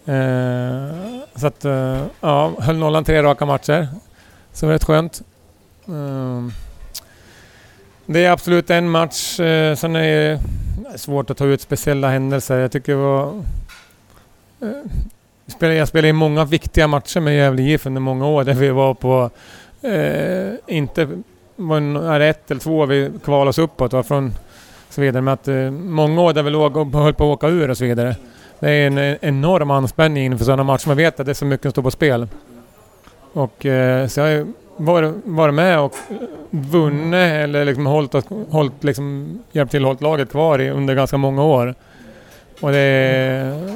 [0.06, 0.96] Eh,
[1.36, 3.88] så att, eh, ja, höll nollan tre raka matcher.
[4.54, 5.22] Så var rätt skönt.
[5.88, 6.48] Eh,
[8.06, 9.40] det är absolut en match.
[9.40, 10.40] Eh, sen är det
[10.98, 12.58] svårt att ta ut speciella händelser.
[12.58, 13.44] Jag tycker det var...
[14.62, 18.70] Eh, jag spelade i många viktiga matcher med Gävle IF under många år där vi
[18.70, 19.30] var på...
[19.82, 21.08] Eh, inte
[21.56, 23.94] var ett eller två vi kvalade oss uppåt.
[23.94, 24.34] Var från
[24.90, 25.22] så vidare.
[25.22, 27.78] Men att eh, många år där vi låg och höll på att åka ur och
[27.78, 28.16] så vidare.
[28.60, 30.88] Det är en enorm anspänning inför sådana matcher.
[30.88, 32.28] Man vet att det är så mycket som står på spel.
[33.34, 34.48] Och eh, så jag har
[34.78, 35.96] varit, varit med och
[36.50, 38.14] vunnit eller liksom hållit,
[38.50, 41.76] hållit liksom, hjälpt till att hålla laget kvar i, under ganska många år.
[42.62, 43.76] Och det är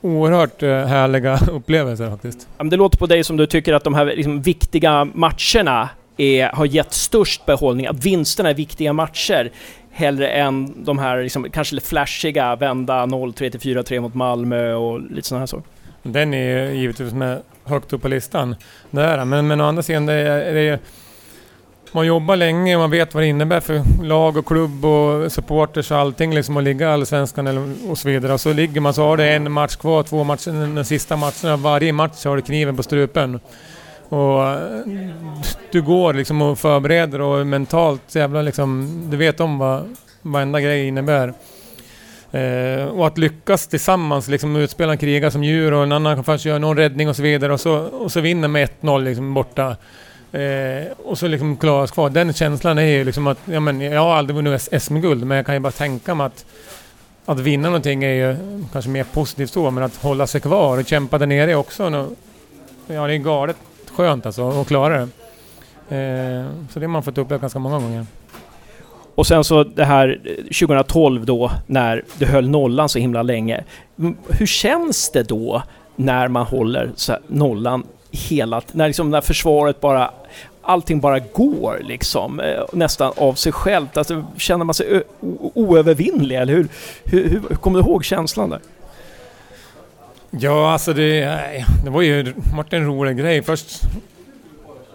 [0.00, 2.48] oerhört eh, härliga upplevelser faktiskt.
[2.58, 6.66] Det låter på dig som du tycker att de här liksom, viktiga matcherna är, har
[6.66, 9.50] gett störst behållning, att vinsterna är viktiga matcher
[9.96, 15.00] hellre än de här liksom, kanske lite flashiga, vända 0-3 till 4-3 mot Malmö och
[15.00, 15.66] lite sådana här saker.
[16.02, 18.56] Den är ju givetvis med högt upp på listan.
[18.90, 20.78] Det är men, men å andra sidan, det är, det är,
[21.92, 25.90] man jobbar länge och man vet vad det innebär för lag och klubb och supporters
[25.90, 28.32] och allting liksom att ligga i Allsvenskan och så vidare.
[28.32, 31.62] Och så ligger man så har det en match kvar, två matcher, den sista matchen,
[31.62, 33.40] varje match har du kniven på strupen.
[34.08, 34.86] Och eh,
[35.72, 40.88] du går liksom och förbereder och mentalt jävla liksom, du vet om vad varenda grej
[40.88, 41.34] innebär.
[42.32, 46.44] Eh, och att lyckas tillsammans, liksom utspela en som djur och en annan kan först
[46.44, 49.76] göra någon räddning och så vidare och så, och så vinner med 1-0 liksom borta.
[50.32, 52.10] Eh, och så liksom klaras kvar.
[52.10, 55.46] Den känslan är ju liksom att, ja men jag har aldrig vunnit SM-guld men jag
[55.46, 56.44] kan ju bara tänka mig att
[57.28, 58.36] att vinna någonting är ju
[58.72, 62.10] kanske mer positivt så, men att hålla sig kvar och kämpa där nere också...
[62.86, 63.56] Ja, det är galet
[63.96, 65.08] skönt alltså att klara det.
[65.96, 68.06] Eh, så det har man fått uppleva ganska många gånger.
[69.14, 73.64] Och sen så det här eh, 2012 då, när du höll nollan så himla länge.
[74.28, 75.62] Hur känns det då
[75.96, 76.90] när man håller
[77.26, 78.62] nollan hela...
[78.72, 80.10] När, liksom, när försvaret bara...
[80.68, 83.96] Allting bara går liksom, eh, nästan av sig självt.
[83.96, 85.02] Alltså, känner man sig
[85.54, 86.68] oövervinnlig, eller hur?
[87.04, 87.42] Hur, hur?
[87.48, 88.60] hur kommer du ihåg känslan där?
[90.30, 91.20] Ja, alltså det,
[91.84, 93.42] det var ju varit en rolig grej.
[93.42, 93.80] Först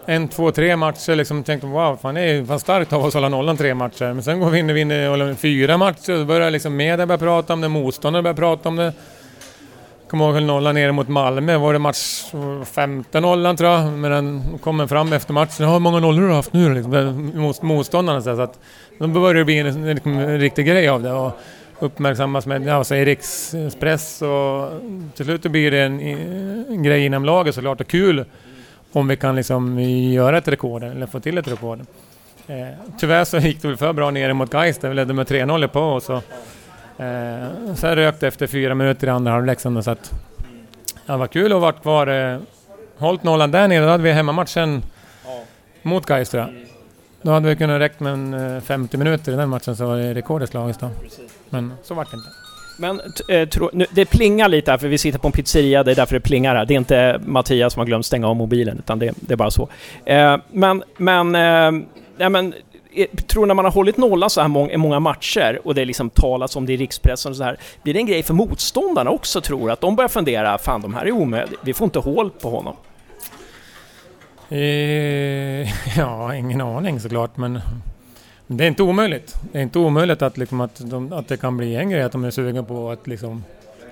[0.06, 3.14] en, två, tre matcher liksom tänkte wow, fan det är fan starkt av oss att
[3.14, 4.12] hålla nollan tre matcher.
[4.12, 7.52] Men sen går vi in och vinner fyra matcher och börjar liksom media börja prata
[7.52, 8.92] om det, motståndare börjar prata om det.
[10.08, 12.24] Kommer ihåg höll nollan nere mot Malmö, var det match
[12.64, 15.68] 15 nollan tror jag, men den kommer fram efter matchen.
[15.68, 17.56] Hur många nollor har du haft nu liksom?
[17.62, 18.58] Motståndarna så att
[18.98, 21.12] då börjar det bli en, en, en riktig grej av det.
[21.12, 21.32] Och,
[21.82, 24.80] uppmärksammas med ja, så rikspress och
[25.14, 26.00] till slut blir det en,
[26.70, 28.24] en grej inom laget såklart och kul
[28.92, 29.80] om vi kan liksom
[30.12, 31.80] göra ett rekord eller få till ett rekord.
[32.46, 32.68] Eh,
[32.98, 35.66] tyvärr så gick det väl för bra nere mot Gais där vi ledde med 3-0
[35.66, 36.14] på och så
[36.98, 40.10] eh, sen rökte efter fyra minuter i andra halvlek så att
[41.06, 42.06] ja, det var kul att vara kvar.
[42.06, 42.38] Eh,
[42.96, 44.82] hållit nollan där nere, då hade vi hemmamatchen
[45.82, 46.71] mot Gais tror jag.
[47.22, 50.14] Då hade vi kunnat räcka med 50 eh, minuter i den matchen så var det
[50.14, 50.90] rekord i slaget då.
[51.50, 52.28] Men så vart det inte.
[52.78, 55.90] Men äh, tro, nu, det plingar lite här för vi sitter på en pizzeria, det
[55.90, 56.64] är därför det plingar här.
[56.64, 59.50] Det är inte Mattias som har glömt stänga av mobilen, utan det, det är bara
[59.50, 59.68] så.
[60.04, 61.84] Eh, men, men, eh,
[62.16, 62.54] ja, men
[62.94, 66.10] eh, tror när man har hållit nolla så här många, många matcher och det liksom
[66.10, 69.40] talas om det i rikspressen och så här, blir det en grej för motståndarna också
[69.40, 72.50] tror Att de börjar fundera, fan de här är omöjliga, vi får inte hål på
[72.50, 72.76] honom.
[74.52, 77.60] Eh, ja, ingen aning såklart, men
[78.46, 79.36] det är inte omöjligt.
[79.52, 82.12] Det är inte omöjligt att, liksom, att, de, att det kan bli en grej, att
[82.12, 83.44] de är sugna på att liksom,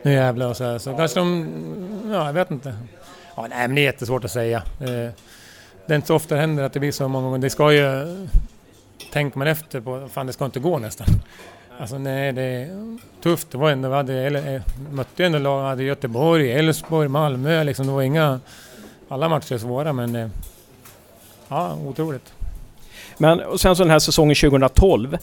[0.03, 0.79] nu jävlar och så här.
[0.79, 1.49] Så kanske de,
[2.13, 2.75] ja jag vet inte.
[3.37, 4.63] Ja, nej, men det är jättesvårt att säga.
[4.79, 5.13] Det,
[5.87, 7.39] det är inte så ofta det händer att det blir så många gånger.
[7.39, 8.17] Det ska ju,
[9.13, 11.07] tänker man efter på, fan det ska inte gå nästan.
[11.79, 13.51] Alltså nej, det är tufft.
[13.51, 17.87] Det var ändå, vi hade, eh, mötte ändå lag, hade Göteborg, Elfsborg, Malmö liksom.
[17.87, 18.41] Det var inga,
[19.09, 20.29] alla matcher är svåra men eh,
[21.51, 22.33] ja, otroligt.
[23.19, 25.19] Men och sen så den här säsongen 2012.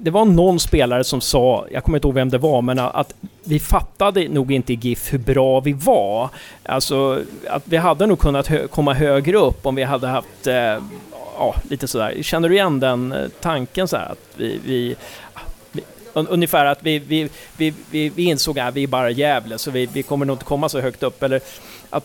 [0.00, 3.14] Det var någon spelare som sa, jag kommer inte ihåg vem det var, men att
[3.44, 6.30] vi fattade nog inte i GIF hur bra vi var.
[6.62, 10.78] Alltså, att vi hade nog kunnat hö komma högre upp om vi hade haft, eh,
[11.38, 12.22] ja, lite sådär.
[12.22, 14.96] Känner du igen den eh, tanken så här, att vi, vi
[16.12, 19.86] Ungefär att vi, vi, vi, vi, vi insåg att vi är bara Gävle, så vi,
[19.86, 21.22] vi kommer nog inte komma så högt upp.
[21.22, 21.40] Eller
[21.90, 22.04] att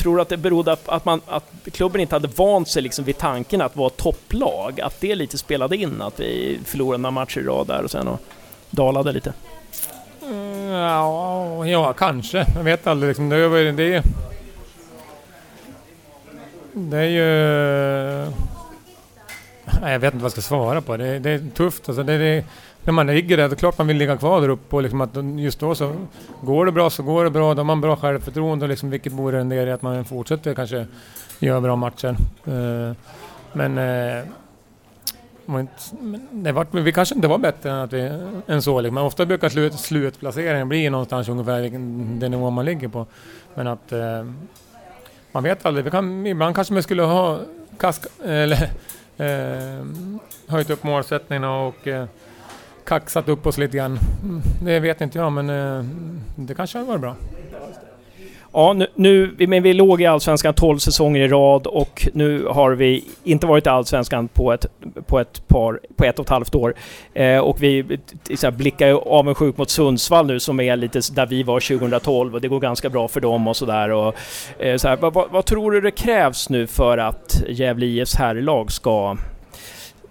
[0.00, 3.04] tror du att det berodde på att, man, att klubben inte hade vant sig liksom
[3.04, 4.80] vid tanken att vara topplag?
[4.80, 6.02] Att det lite spelade in?
[6.02, 8.20] Att vi förlorade några matcher i rad där och sen och
[8.70, 9.32] dalade lite?
[10.22, 12.46] Mm, ja, ja, kanske.
[12.54, 13.08] Jag vet aldrig.
[13.08, 13.28] Liksom.
[13.28, 14.02] Det, är, det,
[16.72, 18.50] det är ju...
[19.82, 20.96] Jag vet inte vad jag ska svara på.
[20.96, 21.88] Det, det är tufft.
[21.88, 22.44] Alltså, det, det,
[22.84, 25.00] när man ligger där, det är klart man vill ligga kvar där uppe och liksom
[25.00, 25.94] att just då så
[26.40, 27.54] går det bra så går det bra.
[27.54, 30.86] Då har man bra självförtroende och liksom vilket borde rendera i att man fortsätter kanske
[31.38, 32.16] göra bra matcher.
[32.48, 32.92] Uh,
[33.52, 34.24] men uh,
[36.30, 38.80] det var, vi kanske inte var bättre än, att vi, än så.
[38.80, 38.94] Liksom.
[38.94, 41.60] Men ofta brukar slut, slutplaceringen bli någonstans ungefär
[42.20, 43.06] den nivå man ligger på.
[43.54, 44.32] Men att uh,
[45.32, 45.84] man vet aldrig.
[45.84, 47.38] Vi kan, ibland kanske man skulle ha
[47.78, 48.70] kask, eller,
[49.20, 49.84] Eh,
[50.46, 52.06] höjt upp målsättningarna och eh,
[52.84, 53.98] kaxat upp oss lite grann.
[54.22, 55.84] Mm, det vet inte jag, men eh,
[56.36, 57.16] det kanske hade varit bra.
[58.52, 62.70] Ja, nu, nu, men vi låg i Allsvenskan 12 säsonger i rad och nu har
[62.70, 64.66] vi inte varit i Allsvenskan på ett,
[65.06, 66.74] på ett, par, på ett och ett halvt år.
[67.14, 67.98] Eh, och vi
[68.34, 72.40] så blickar ju avundsjukt mot Sundsvall nu som är lite där vi var 2012 och
[72.40, 74.14] det går ganska bra för dem och sådär.
[74.58, 79.16] Eh, så vad, vad, tror du det krävs nu för att Gävle IFs herrlag ska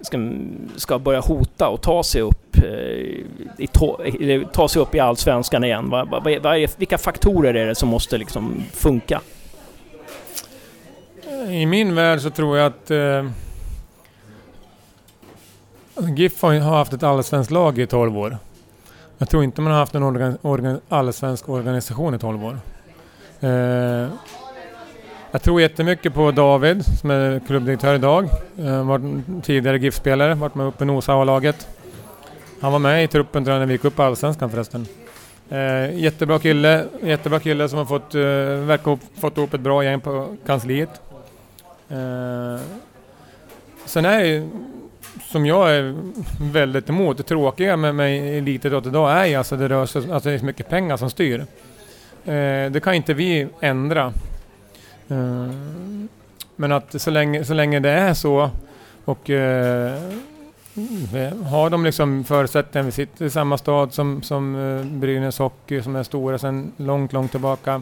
[0.01, 0.31] ska,
[0.75, 2.63] ska börja hota och ta sig upp, eh,
[3.57, 3.97] i to,
[4.53, 5.89] ta sig upp i Allsvenskan igen?
[5.89, 9.21] Va, va, va, vilka faktorer är det som måste liksom funka?
[11.49, 13.29] I min värld så tror jag att eh,
[16.15, 18.37] GIF har haft ett allsvenskt lag i 12 år.
[19.17, 22.59] Jag tror inte man har haft en organ, organ, allsvensk organisation i 12 år.
[23.39, 24.07] Eh,
[25.31, 28.29] jag tror jättemycket på David som är klubbdirektör idag.
[28.57, 31.67] Eh, uh, var tidigare GIF-spelare, varit med uppe i Nosa-laget.
[32.61, 34.85] Han var med i truppen tror jag när vi gick upp i Allsvenskan förresten.
[35.49, 38.21] Eh, jättebra kille, jättebra kille som har fått, eh,
[38.67, 40.89] verkar fått ihop ett bra gäng på kansliet.
[43.85, 44.49] Sen är det
[45.31, 45.95] som jag är
[46.41, 50.29] väldigt emot, det tråkiga med, med elitidrott idag är ju alltså det rör sig, alltså
[50.29, 51.45] det är så mycket pengar som styr.
[52.71, 54.13] det kan inte vi ändra.
[55.09, 55.49] Eh,
[56.55, 58.49] men att så länge, så länge det är så
[59.05, 59.93] och eh,
[61.13, 65.81] eh, har de liksom förutsättningar, vi sitter i samma stad som, som eh, Brynäs Hockey
[65.81, 67.81] som är stora sedan långt, långt tillbaka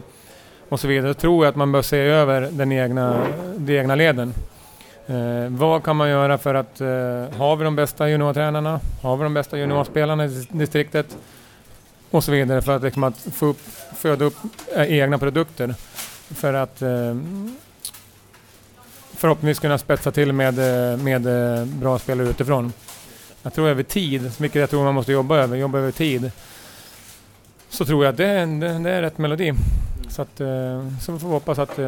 [0.68, 1.08] och så vidare.
[1.08, 4.34] Då tror jag att man bör se över den egna, de egna leden.
[5.06, 8.80] Eh, vad kan man göra för att, eh, har vi de bästa juniortränarna?
[9.02, 11.16] Har vi de bästa juniorspelarna i distriktet?
[12.10, 13.60] Och så vidare för att, liksom, att få upp,
[13.96, 14.36] föda upp
[14.76, 15.74] egna produkter
[16.34, 17.16] för att eh,
[19.16, 22.72] förhoppningsvis kunna spetsa till med, eh, med eh, bra spelare utifrån.
[23.42, 26.30] Jag tror över tid, mycket jag tror man måste jobba över, jobba över tid,
[27.68, 29.54] så tror jag att det är, det, det är rätt melodi.
[30.08, 30.36] Så, att,
[31.02, 31.78] så vi får hoppas att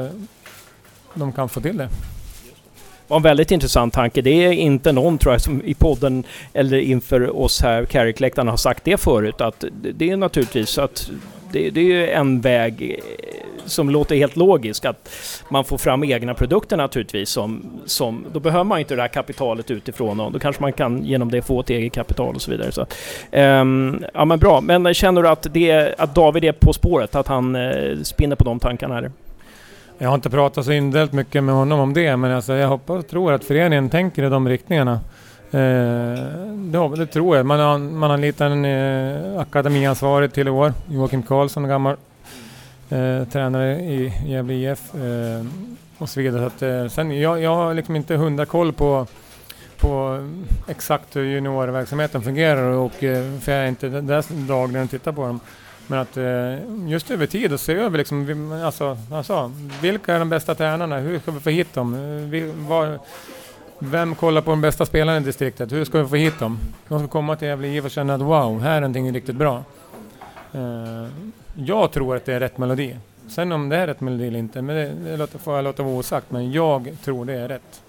[1.14, 1.88] de kan få till det
[3.10, 4.22] var en väldigt intressant tanke.
[4.22, 8.56] Det är inte någon tror jag som i podden eller inför oss här, Carrick-läktarna, har
[8.56, 9.40] sagt det förut.
[9.40, 11.10] Att det är naturligtvis att
[11.52, 13.04] det, det är en väg eh,
[13.64, 15.10] som låter helt logisk att
[15.48, 17.30] man får fram egna produkter naturligtvis.
[17.30, 21.04] Som, som, då behöver man inte det här kapitalet utifrån och då kanske man kan
[21.04, 22.72] genom det få ett eget kapital och så vidare.
[22.72, 22.86] Så,
[23.32, 27.14] um, ja men bra, men känner du att, det, att David är på spåret?
[27.14, 28.94] Att han uh, spinner på de tankarna?
[28.94, 29.10] Här?
[29.98, 33.04] Jag har inte pratat så indellt mycket med honom om det, men alltså jag hoppas
[33.04, 35.00] och tror att föreningen tänker i de riktningarna.
[35.52, 35.60] Eh,
[36.54, 37.46] det, det, tror jag.
[37.46, 41.96] Man har, man har anlitat en eh, akademiansvarig till i år, Joakim Karlsson, gammal
[42.90, 45.46] eh, tränare i Gävle IF eh,
[45.98, 46.40] och så vidare.
[46.40, 49.06] Så att, eh, sen, jag, jag har liksom inte hundra koll på,
[49.76, 50.18] på
[50.68, 55.26] exakt hur juniorverksamheten fungerar och eh, för jag är inte där dagligen och tittar på
[55.26, 55.40] dem.
[55.86, 60.28] Men att eh, just över tid och se över liksom, alltså, alltså, vilka är de
[60.28, 60.98] bästa tränarna?
[60.98, 61.94] Hur ska vi få hit dem?
[61.94, 62.98] Eh, vi, var,
[63.82, 65.72] vem kollar på de bästa spelarna i distriktet?
[65.72, 66.58] Hur ska vi få hit dem?
[66.88, 69.64] De ska komma till Gävle IF och känna att wow, här är någonting riktigt bra.
[70.54, 71.08] Uh,
[71.54, 72.96] jag tror att det är rätt melodi.
[73.28, 75.94] Sen om det är rätt melodi eller inte, men det, det får jag låta vara
[75.94, 76.26] osagt.
[76.30, 77.82] Men jag tror det är rätt.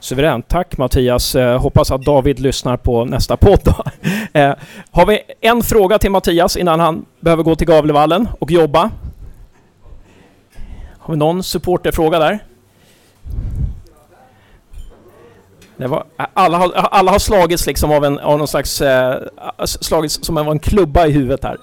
[0.00, 0.48] Suveränt.
[0.48, 1.34] Tack Mattias.
[1.34, 3.74] Eh, hoppas att David lyssnar på nästa podd.
[4.32, 4.54] eh,
[4.90, 8.90] har vi en fråga till Mattias innan han behöver gå till Gavlevallen och jobba?
[10.98, 12.38] Har vi någon supporterfråga där?
[15.80, 16.04] Det var,
[16.34, 18.80] alla, har, alla har slagits liksom av, en, av någon slags...
[18.80, 19.22] Eh,
[19.64, 21.58] slagits som av en klubba i huvudet här.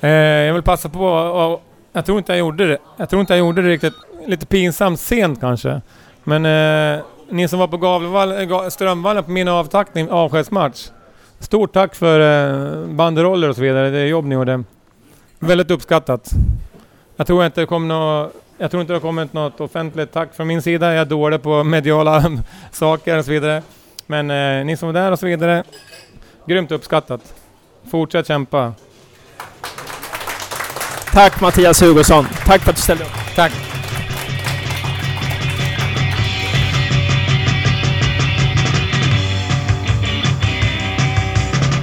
[0.06, 0.10] eh,
[0.46, 2.78] jag vill passa på och, Jag tror inte jag gjorde det.
[2.96, 3.94] Jag tror inte jag gjorde det riktigt.
[4.26, 5.80] Lite pinsamt sent kanske.
[6.24, 10.88] Men eh, ni som var på Gavlevall, eh, Strömvallen på min avtackning, avskedsmatch.
[11.38, 13.90] Stort tack för eh, banderoller och så vidare.
[13.90, 14.64] Det jobb ni gjorde.
[15.38, 16.30] Väldigt uppskattat.
[17.16, 20.34] Jag tror inte det kommer något jag tror inte det har kommit något offentligt tack
[20.34, 20.92] från min sida.
[20.92, 22.24] Jag är dålig på mediala
[22.72, 23.62] saker och så vidare.
[24.06, 25.64] Men eh, ni som var där och så vidare,
[26.46, 27.20] grymt uppskattat.
[27.90, 28.72] Fortsätt kämpa.
[31.12, 32.26] Tack Mattias Hugosson.
[32.46, 33.10] Tack för att du ställde upp.
[33.36, 33.52] Tack.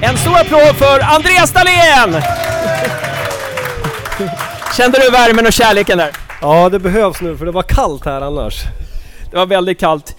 [0.01, 2.21] En stor applåd för Andreas Dahlén!
[4.77, 6.24] Kände du värmen och kärleken där?
[6.41, 8.63] Ja, det behövs nu för det var kallt här annars.
[9.31, 10.15] Det var väldigt kallt.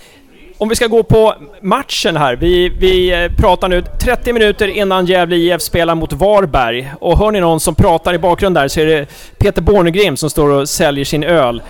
[0.58, 2.36] Om vi ska gå på matchen här.
[2.36, 6.92] Vi, vi eh, pratar nu 30 minuter innan Gävle IF spelar mot Varberg.
[7.00, 9.06] Och hör ni någon som pratar i bakgrunden där så är det
[9.38, 11.62] Peter Bornegrim som står och säljer sin öl.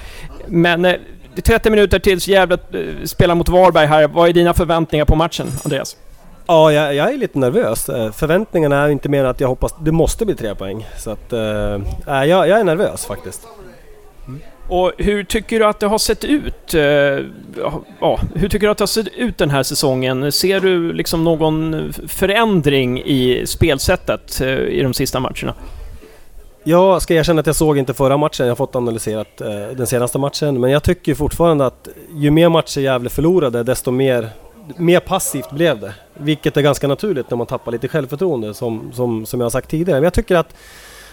[0.47, 0.97] Men
[1.43, 4.09] 30 eh, minuter tills Gävle eh, spelar mot Varberg här.
[4.09, 5.97] Vad är dina förväntningar på matchen, Andreas?
[6.47, 7.87] Ja, jag, jag, är lite nervös.
[8.13, 10.87] Förväntningarna är inte mer att jag hoppas det måste bli tre poäng.
[10.99, 11.41] Så att, äh,
[12.07, 13.41] jag, jag är nervös faktiskt.
[14.69, 16.75] Och hur tycker du att det har sett ut?
[16.75, 16.83] Eh,
[18.01, 20.33] ja, hur tycker du att det har sett ut den här säsongen?
[20.33, 25.55] Ser du liksom någon förändring i spelsättet eh, i de sista matcherna?
[26.65, 29.87] Jag ska erkänna att jag såg inte förra matchen, jag har fått analyserat eh, den
[29.87, 30.61] senaste matchen.
[30.61, 34.29] Men jag tycker fortfarande att ju mer matcher Gävle förlorade, desto mer,
[34.77, 35.95] mer passivt blev det.
[36.15, 39.71] Vilket är ganska naturligt när man tappar lite självförtroende, som, som, som jag har sagt
[39.71, 40.01] tidigare.
[40.01, 40.55] Men jag tycker att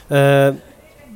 [0.10, 0.56] eh,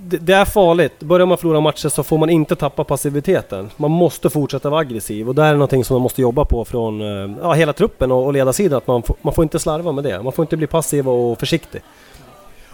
[0.10, 1.00] det, är farligt.
[1.00, 3.70] Börjar man förlora matcher så får man inte tappa passiviteten.
[3.78, 7.02] Man måste fortsätta vara aggressiv och det är någonting som man måste jobba på från
[7.02, 8.78] eh, ja, hela truppen och, och ledarsidan.
[8.78, 10.24] Att man, får, man får inte slarva med det.
[10.24, 11.82] Man får inte bli passiv och försiktig.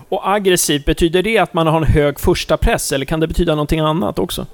[0.10, 3.56] Och aggressiv, betyder det att man har en hög första press eller kan det betyda
[3.56, 4.46] någonting annat också?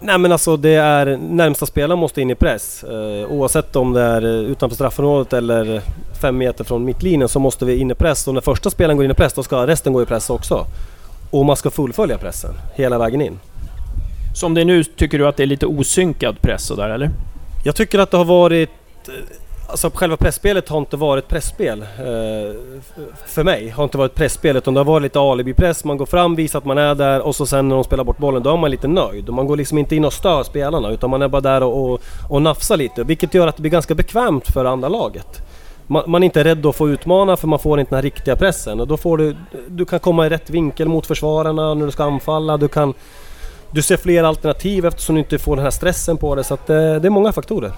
[0.00, 2.84] Nej men alltså det är närmsta spelaren måste in i press.
[2.84, 5.82] Eh, oavsett om det är utanför straffområdet eller
[6.20, 9.04] fem meter från mittlinjen så måste vi in i press och när första spelaren går
[9.04, 10.66] in i press då ska resten gå i press också.
[11.30, 13.38] Och man ska fullfölja pressen hela vägen in.
[14.34, 17.10] Som det är nu, tycker du att det är lite osynkad press sådär eller?
[17.64, 18.70] Jag tycker att det har varit...
[19.70, 21.86] Alltså själva pressspelet har inte varit pressspel eh,
[23.26, 23.68] för mig.
[23.68, 25.84] Har inte varit pressspel utan det har varit lite alibi-press.
[25.84, 28.18] Man går fram, visar att man är där och så sen när de spelar bort
[28.18, 29.28] bollen då är man lite nöjd.
[29.28, 32.00] Man går liksom inte in och stör spelarna utan man är bara där och, och,
[32.28, 33.04] och nafsar lite.
[33.04, 35.42] Vilket gör att det blir ganska bekvämt för andra laget
[35.88, 38.36] man, man, är inte rädd att få utmana för man får inte den här riktiga
[38.36, 38.80] pressen.
[38.80, 39.36] Och då får du,
[39.68, 42.56] du kan komma i rätt vinkel mot försvararna när du ska anfalla.
[42.56, 42.94] Du, kan,
[43.70, 46.44] du ser fler alternativ eftersom du inte får den här stressen på dig.
[46.44, 47.72] Så att det, det är många faktorer.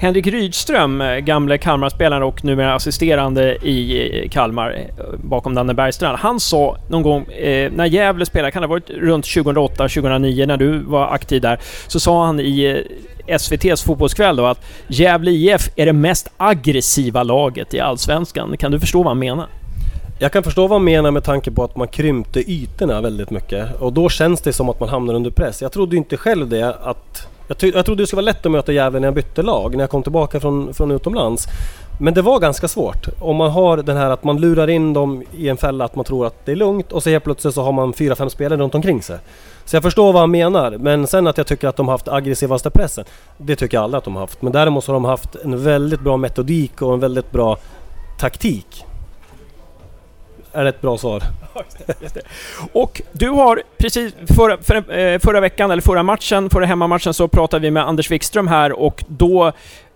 [0.00, 6.18] Henrik Rydström, eh, gamle Kalmarspelaren och numera assisterande i eh, Kalmar eh, bakom Danne Bergstrand.
[6.18, 10.56] Han sa någon gång eh, när Gävle spelade, kan det ha varit runt 2008-2009 när
[10.56, 12.84] du var aktiv där, så sa han i
[13.26, 18.56] SVTs Fotbollskväll då att Gävle IF är det mest aggressiva laget i Allsvenskan.
[18.56, 19.46] Kan du förstå vad han menar?
[20.18, 23.80] Jag kan förstå vad han menar med tanke på att man krympte ytorna väldigt mycket
[23.80, 25.62] och då känns det som att man hamnar under press.
[25.62, 27.28] Jag trodde inte själv det att...
[27.48, 29.82] Jag, jag trodde det skulle vara lätt att möta Gävle när jag bytte lag, när
[29.82, 31.46] jag kom tillbaka från, från utomlands.
[32.00, 33.08] Men det var ganska svårt.
[33.20, 36.04] Om man har den här att man lurar in dem i en fälla att man
[36.04, 38.60] tror att det är lugnt och så helt plötsligt så har man fyra, fem spelare
[38.60, 39.18] runt omkring sig.
[39.64, 40.70] Så jag förstår vad han menar.
[40.70, 43.04] Men sen att jag tycker att de har haft aggressivaste pressen.
[43.38, 44.42] Det tycker jag alla att de har haft.
[44.42, 47.56] Men däremot så har de haft en väldigt bra metodik och en väldigt bra
[48.18, 48.84] taktik.
[50.52, 51.22] Är det ett bra svar?
[52.72, 57.28] Och du har precis förra, för, eh, förra veckan, eller förra matchen, förra hemmamatchen, så
[57.28, 59.46] pratade vi med Anders Wikström här och då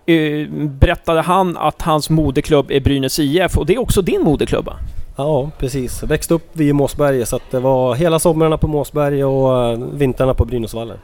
[0.05, 4.69] eh, berättade han att hans moderklubb är Brynäs IF och det är också din moderklubb
[5.15, 6.03] Ja, precis.
[6.03, 10.33] Växte upp vid Måsberget så att det var hela somrarna på Måsberg och eh, vintrarna
[10.33, 10.97] på Brynäsvallen.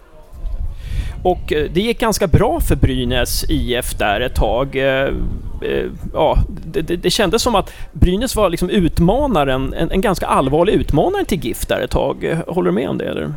[1.23, 4.75] Och eh, det gick ganska bra för Brynäs IF där ett tag.
[4.75, 5.13] Eh,
[5.61, 10.25] eh, ja, det, det, det kändes som att Brynäs var liksom utmanaren, en, en ganska
[10.25, 12.37] allvarlig utmanare till GIF där ett tag.
[12.47, 13.33] Håller du med om det eller?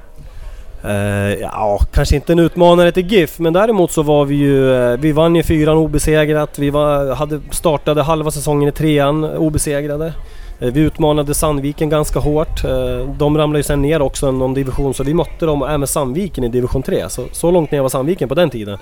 [0.84, 4.96] Uh, ja, kanske inte en utmanare till GIF, men däremot så var vi ju...
[4.96, 6.58] Vi vann ju fyran obesegrat.
[6.58, 10.12] Vi var, hade startade halva säsongen i trean obesegrade.
[10.62, 12.64] Eh, vi utmanade Sandviken ganska hårt.
[12.64, 16.44] Eh, de ramlade ju sen ner också någon division så vi mötte dem även Sandviken
[16.44, 17.08] i division 3.
[17.08, 18.78] Så, så långt ner var Sandviken på den tiden.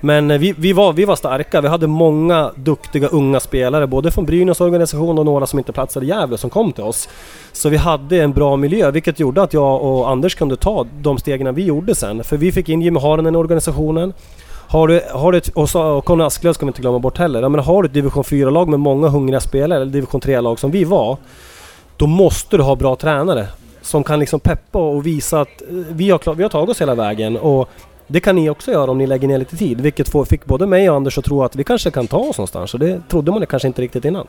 [0.00, 1.60] Men eh, vi, vi, var, vi var starka.
[1.60, 6.06] Vi hade många duktiga unga spelare, både från Brynäs organisation och några som inte platsade
[6.06, 7.08] i Gävle som kom till oss.
[7.52, 11.18] Så vi hade en bra miljö, vilket gjorde att jag och Anders kunde ta de
[11.18, 12.24] stegen vi gjorde sen.
[12.24, 14.12] För vi fick in Jimmy Haranen i organisationen.
[14.72, 17.18] Har du, har du ett, och, så, och Conny Asklöv ska vi inte glömma bort
[17.18, 17.48] heller.
[17.48, 20.84] Men har du ett division 4-lag med många hungriga spelare, eller division 3-lag som vi
[20.84, 21.16] var.
[21.96, 23.46] Då måste du ha bra tränare.
[23.82, 26.94] Som kan liksom peppa och visa att eh, vi har, vi har tagit oss hela
[26.94, 27.36] vägen.
[27.36, 27.68] Och
[28.06, 29.80] det kan ni också göra om ni lägger ner lite tid.
[29.80, 32.74] Vilket fick både mig och Anders att tro att vi kanske kan ta oss någonstans.
[32.74, 34.26] Och det trodde man kanske inte riktigt innan.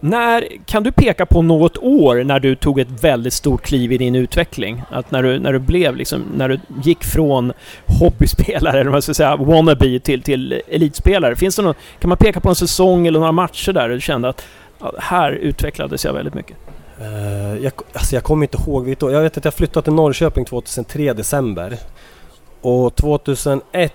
[0.00, 3.98] När, kan du peka på något år när du tog ett väldigt stort kliv i
[3.98, 4.82] din utveckling?
[4.90, 7.52] Att när du, när du blev liksom, när du gick från
[7.86, 11.36] hobbyspelare, eller vad man ska säga, wannabe till, till elitspelare.
[11.36, 14.28] Finns det någon, kan man peka på en säsong eller några matcher där du kände
[14.28, 14.46] att
[14.78, 16.56] ja, här utvecklades jag väldigt mycket?
[17.00, 19.12] Uh, jag, alltså jag kommer inte ihåg vilket år.
[19.12, 21.78] Jag vet att jag flyttade till Norrköping 2003 december.
[22.60, 23.92] Och 2001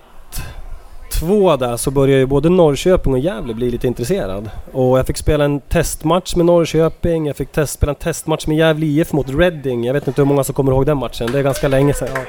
[1.12, 4.50] två där så började ju både Norrköping och Gävle bli lite intresserad.
[4.72, 8.56] Och jag fick spela en testmatch med Norrköping, jag fick test, spela en testmatch med
[8.56, 9.84] Gävle IF mot Reading.
[9.84, 12.08] Jag vet inte hur många som kommer ihåg den matchen, det är ganska länge sedan.
[12.14, 12.20] Ja,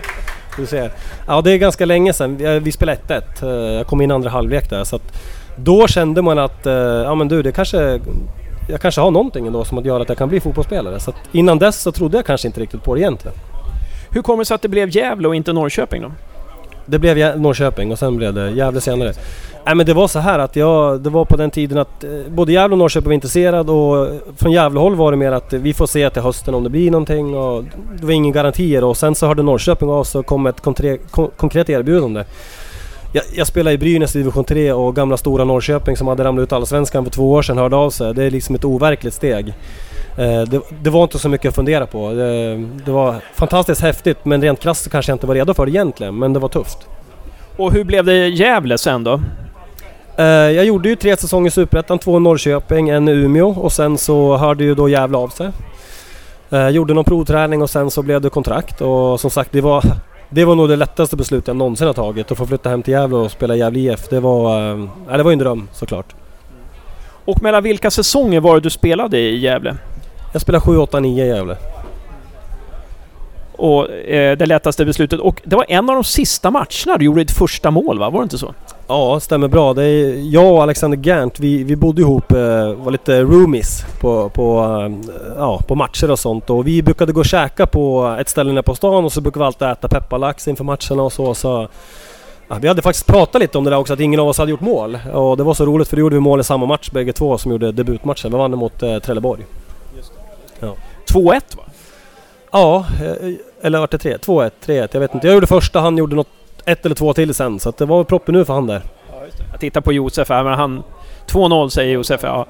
[0.58, 0.92] du ser.
[1.28, 2.38] Ja, det är ganska länge sedan.
[2.38, 3.22] Vi, vi spelade 1-1.
[3.44, 5.14] Eh, jag kom in andra halvlek där så att
[5.56, 8.00] då kände man att, eh, ja men du det kanske
[8.70, 11.00] jag kanske har någonting ändå som att göra att jag kan bli fotbollsspelare.
[11.00, 13.38] Så innan dess så trodde jag kanske inte riktigt på det egentligen.
[14.12, 16.12] Hur kommer det sig att det blev Gävle och inte Norrköping då?
[16.86, 19.14] Det blev Norrköping och sen blev det Gävle senare.
[19.66, 22.10] Nej men det var så här att jag, det var på den tiden att eh,
[22.30, 24.08] både Gävle och Norrköping var intresserade och
[24.38, 27.36] från Gävlehåll var det mer att vi får se till hösten om det blir någonting
[27.36, 27.64] och
[28.00, 30.62] det var inga garantier och sen så hörde Norrköping av sig och kom ett
[31.38, 32.24] konkret erbjudande.
[33.16, 36.44] Jag, jag spelade i Brynäs i division 3 och gamla stora Norrköping som hade ramlat
[36.44, 38.14] ut allsvenskan för två år sedan hörde av sig.
[38.14, 39.48] Det är liksom ett overkligt steg.
[40.18, 42.12] Eh, det, det, var inte så mycket att fundera på.
[42.12, 42.56] Det,
[42.86, 46.20] det var fantastiskt häftigt men rent krasst kanske jag inte var redo för det egentligen.
[46.20, 46.78] Men det var tufft.
[47.58, 49.22] Och hur blev det Gävle sen då?
[50.18, 53.72] Eh, jag gjorde ju tre säsonger i Superettan, två i Norrköping, en i Umeå och
[53.72, 55.50] sen så hörde ju då Gävle av sig.
[56.50, 59.84] Eh, gjorde någon provträning och sen så blev det kontrakt och som sagt det var,
[60.34, 62.32] det var nog det lättaste beslutet jag någonsin har tagit.
[62.32, 64.10] Att få flytta hem till Gävle och spela Gävle IF.
[64.10, 66.16] Det var, äh, det var en dröm såklart.
[67.26, 69.78] Och mellan vilka säsonger var det du spelade i Gävle?
[70.32, 71.58] Jag spelar 7, 8, 9 i Gävle.
[73.58, 75.20] Och eh, det lättaste beslutet.
[75.20, 78.10] Och det var en av de sista matcherna du gjorde ditt första mål va?
[78.10, 78.54] Var det inte så?
[78.88, 79.74] Ja, stämmer bra.
[79.74, 84.30] Det är, jag och Alexander Gant, vi, vi bodde ihop, eh, var lite roomies på,
[84.30, 86.50] på, eh, ja, på matcher och sånt.
[86.50, 89.44] Och vi brukade gå och käka på ett ställe nere på stan och så brukade
[89.44, 91.34] vi alltid äta pepparlax inför matcherna och så.
[91.34, 91.68] så
[92.48, 94.52] ja, vi hade faktiskt pratat lite om det där också, att ingen av oss hade
[94.52, 94.98] gjort mål.
[95.14, 97.38] Och det var så roligt för då gjorde vi mål i samma match bägge två
[97.38, 98.32] som gjorde debutmatchen.
[98.32, 99.46] Vi vann mot eh, Trelleborg.
[100.60, 100.76] Ja.
[101.08, 101.64] 2-1 va?
[102.54, 104.18] Ja, eh, eller vart det 3?
[104.18, 105.28] 2-1, 3-1, jag vet inte.
[105.28, 106.28] Jag gjorde första, han gjorde något
[106.66, 107.60] ett eller två till sen.
[107.60, 108.82] Så att det var proppen nu för han där.
[109.52, 110.84] Jag tittar på Josef här, men han...
[111.28, 112.46] 2-0 säger Josef, ja.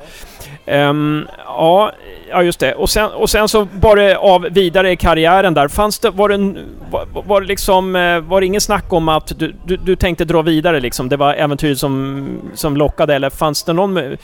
[0.66, 1.92] Um, ja,
[2.30, 2.76] ja, just det.
[2.76, 5.68] Och sen, och sen så var det av vidare i karriären där.
[5.68, 6.56] Fanns det, var det,
[6.92, 10.26] var, var det liksom, eh, var det ingen snack om att du, du, du, tänkte
[10.26, 11.10] dra vidare liksom?
[11.10, 14.18] Det var äventyret som, som lockade eller fanns det någon,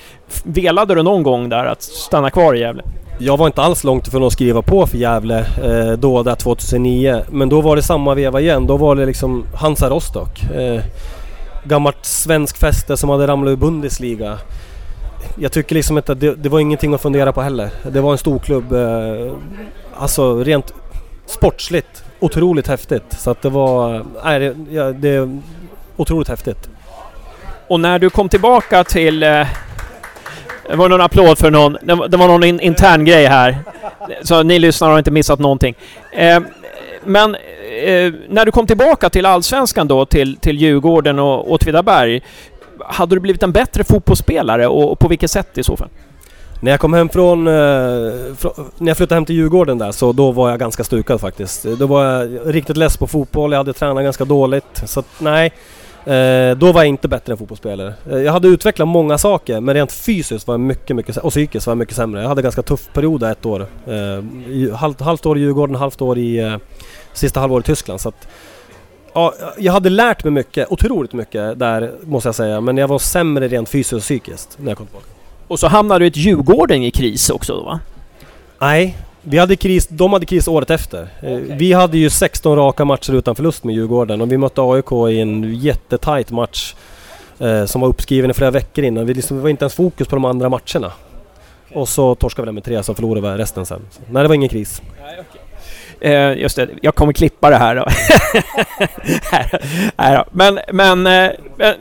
[0.44, 2.84] velade du någon gång där att stanna kvar i Gävle?
[3.22, 7.22] Jag var inte alls långt ifrån att skriva på för Gävle eh, då, där 2009.
[7.30, 8.68] Men då var det samma veva igen.
[8.68, 10.44] Då var det liksom Hansa Rostock.
[10.44, 10.82] Eh,
[11.64, 14.38] gammalt svensk fäste som hade ramlat ur Bundesliga.
[15.36, 17.70] Jag tycker liksom inte att det, det, var ingenting att fundera på heller.
[17.92, 18.74] Det var en stor klubb.
[18.74, 19.34] Eh,
[19.96, 20.74] alltså rent
[21.26, 23.16] sportsligt otroligt häftigt.
[23.18, 23.96] Så att det var...
[23.96, 25.42] Eh, nej, det, ja, det är
[25.98, 26.70] otroligt häftigt.
[27.68, 29.48] Och när du kom tillbaka till eh,
[30.70, 31.78] det var någon applåd för någon.
[32.10, 33.58] Det var någon in, intern grej här.
[34.24, 35.76] Så ni lyssnare har inte missat någonting.
[36.12, 36.40] Eh,
[37.04, 37.36] men
[37.84, 42.22] eh, när du kom tillbaka till Allsvenskan då, till, till Djurgården och Åtvidaberg.
[42.86, 45.90] Hade du blivit en bättre fotbollsspelare och, och på vilket sätt i så fall?
[46.62, 47.54] När jag kom hem från, eh,
[48.38, 51.64] från, När jag flyttade hem till Djurgården där så då var jag ganska stukad faktiskt.
[51.64, 54.84] Då var jag riktigt less på fotboll, jag hade tränat ganska dåligt.
[54.86, 55.52] Så att, nej,
[56.10, 57.94] Eh, då var jag inte bättre än fotbollsspelare.
[58.12, 61.68] Eh, jag hade utvecklat många saker men rent fysiskt var jag mycket, mycket och psykiskt
[61.68, 62.22] var jag mycket sämre.
[62.22, 63.68] Jag hade ganska tuff period ett år.
[63.88, 66.58] Eh, halvt, halvt år i Djurgården, halvt år i eh,
[67.14, 68.02] sista halvåret i Tyskland.
[68.02, 68.28] Så att,
[69.14, 72.62] ja, jag hade lärt mig mycket, otroligt mycket där måste jag säga.
[72.62, 75.08] Men jag var sämre rent fysiskt och psykiskt när jag kom tillbaka.
[75.48, 77.80] Och så hamnade du i ett Djurgården i kris också då va?
[78.62, 78.98] Nej,
[79.30, 81.08] vi hade kris, de hade kris året efter.
[81.22, 81.58] Okay.
[81.58, 85.20] Vi hade ju 16 raka matcher utan förlust med Djurgården och vi mötte AIK i
[85.20, 86.76] en jättetajt match
[87.40, 89.06] eh, som var uppskriven i flera veckor innan.
[89.06, 90.92] Vi liksom, var inte ens fokus på de andra matcherna.
[91.74, 93.82] Och så torskade vi den med tre, så förlorade vi resten sen.
[94.10, 94.82] nej, det var ingen kris.
[95.02, 95.39] Nej, okay.
[96.02, 97.86] Eh, just det, jag kommer klippa det här då.
[99.98, 100.26] här, då.
[100.32, 101.32] Men, men, eh,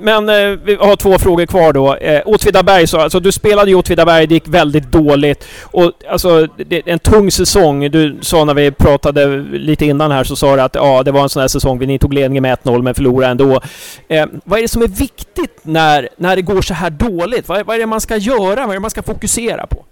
[0.01, 1.95] men eh, vi har två frågor kvar då.
[1.95, 5.47] Eh, Åtvidaberg så, alltså du spelade i Åtvidaberg, det gick väldigt dåligt.
[5.63, 7.91] Och alltså, det, en tung säsong.
[7.91, 11.23] Du sa när vi pratade lite innan här så sa du att ja, det var
[11.23, 13.61] en sån här säsong, ni tog ledningen med 1-0 men förlorade ändå.
[14.09, 17.49] Eh, vad är det som är viktigt när, när det går så här dåligt?
[17.49, 18.61] Vad, vad är det man ska göra?
[18.61, 19.85] Vad är det man ska fokusera på?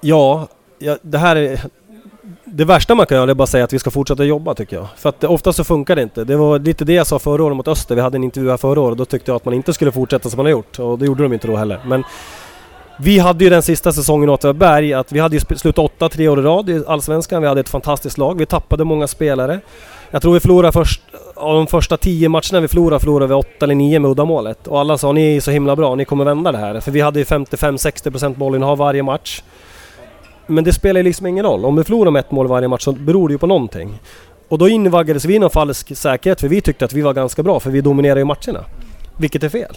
[0.00, 0.48] Ja,
[0.78, 1.60] ja det här är
[2.52, 4.76] det värsta man kan göra är bara att säga att vi ska fortsätta jobba tycker
[4.76, 4.86] jag.
[4.96, 6.24] För att ofta så funkar det inte.
[6.24, 7.94] Det var lite det jag sa förra året mot Öster.
[7.94, 9.92] Vi hade en intervju här förra året och då tyckte jag att man inte skulle
[9.92, 10.78] fortsätta som man har gjort.
[10.78, 11.80] Och det gjorde de inte då heller.
[11.86, 12.04] Men
[13.00, 16.28] Vi hade ju den sista säsongen i Åtvidaberg att vi hade ju slutat åtta tre
[16.28, 17.42] år i rad i Allsvenskan.
[17.42, 18.38] Vi hade ett fantastiskt lag.
[18.38, 19.60] Vi tappade många spelare.
[20.10, 21.02] Jag tror vi förlorade först,
[21.34, 24.66] av de första tio matcherna vi förlorade, förlorade vi åtta eller nio med uddamålet.
[24.66, 26.80] Och alla sa ni är så himla bra, ni kommer vända det här.
[26.80, 29.42] För vi hade ju 55-60% bollinnehav varje match.
[30.48, 31.64] Men det spelar ju liksom ingen roll.
[31.64, 33.98] Om vi förlorar med ett mål varje match så beror det ju på någonting.
[34.48, 37.42] Och då invaggades vi i någon falsk säkerhet för vi tyckte att vi var ganska
[37.42, 38.64] bra för vi dominerade ju matcherna.
[39.18, 39.76] Vilket är fel.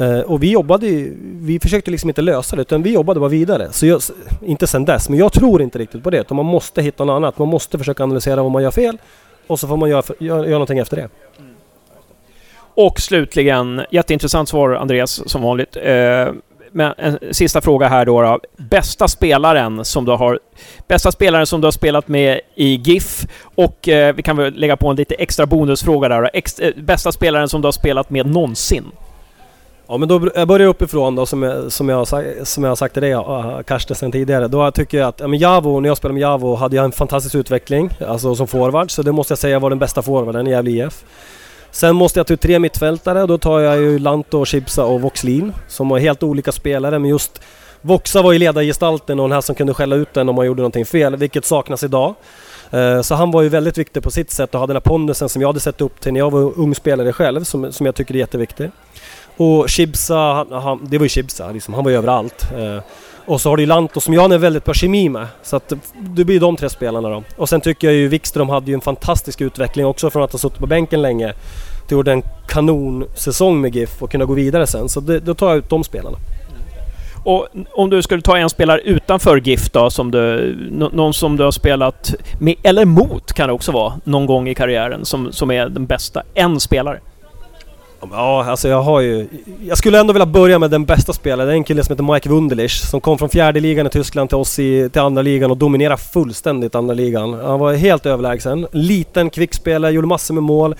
[0.00, 3.28] Uh, och vi jobbade ju, vi försökte liksom inte lösa det utan vi jobbade bara
[3.28, 3.68] vidare.
[3.72, 4.00] Så jag,
[4.44, 6.20] inte sen dess, men jag tror inte riktigt på det.
[6.20, 7.38] Utan man måste hitta något annat.
[7.38, 8.98] Man måste försöka analysera vad man gör fel
[9.46, 11.08] och så får man göra, göra, göra någonting efter det.
[12.74, 15.76] Och slutligen, jätteintressant svar Andreas, som vanligt.
[15.76, 16.32] Uh,
[16.72, 18.40] men en sista fråga här då, då.
[18.56, 20.38] Bästa spelaren som du har...
[20.88, 24.76] Bästa spelaren som du har spelat med i GIF och eh, vi kan väl lägga
[24.76, 26.28] på en lite extra bonusfråga där då.
[26.32, 28.84] Ex, eh, bästa spelaren som du har spelat med någonsin?
[29.86, 32.06] Ja men då jag börjar uppifrån då som jag, som jag,
[32.42, 34.48] som jag har sagt till dig eh, Karsten sen tidigare.
[34.48, 36.92] Då tycker jag att, ja, men Javo, när jag spelade med Javo hade jag en
[36.92, 37.90] fantastisk utveckling.
[38.08, 38.90] Alltså som forward.
[38.90, 41.04] Så det måste jag säga var den bästa forwarden i Gävle IF.
[41.70, 43.26] Sen måste jag ta ut tre mittfältare.
[43.26, 45.52] Då tar jag ju Lanto, Chibsa och Voxlin.
[45.68, 47.40] Som var helt olika spelare men just
[47.82, 50.60] Voxa var ju ledargestalten och den här som kunde skälla ut den om man gjorde
[50.60, 52.14] någonting fel, vilket saknas idag.
[52.70, 55.28] Eh, så han var ju väldigt viktig på sitt sätt och hade den här pondusen
[55.28, 57.94] som jag hade sett upp till när jag var ung spelare själv, som, som jag
[57.94, 58.70] tycker är jätteviktig.
[59.36, 62.46] Och Chibsa, han, han, det var ju Chibsa, liksom, han var ju överallt.
[62.56, 62.82] Eh,
[63.30, 65.26] och så har du ju Lanto som jag har en väldigt bra kemi med.
[65.42, 67.22] Så att det blir de tre spelarna då.
[67.36, 70.38] Och sen tycker jag ju Wikström hade ju en fantastisk utveckling också från att ha
[70.38, 71.32] suttit på bänken länge.
[71.86, 74.88] Till gjorde en kanonsäsong med GIF och kunna gå vidare sen.
[74.88, 76.16] Så det, då tar jag ut de spelarna.
[77.24, 80.56] Och om du skulle ta en spelare utanför GIF då, som du,
[80.92, 84.54] någon som du har spelat med, eller mot kan det också vara, någon gång i
[84.54, 86.22] karriären, som, som är den bästa.
[86.34, 87.00] En spelare.
[88.10, 89.28] Ja, alltså jag har ju...
[89.68, 91.48] Jag skulle ändå vilja börja med den bästa spelaren.
[91.48, 94.28] Det är en kille som heter Mike Wunderlich som kom från fjärde ligan i Tyskland
[94.28, 97.34] till oss i, till andra ligan och dominerade fullständigt andra ligan.
[97.34, 98.66] Han var helt överlägsen.
[98.72, 100.74] Liten, kvick spelare, gjorde massor med mål.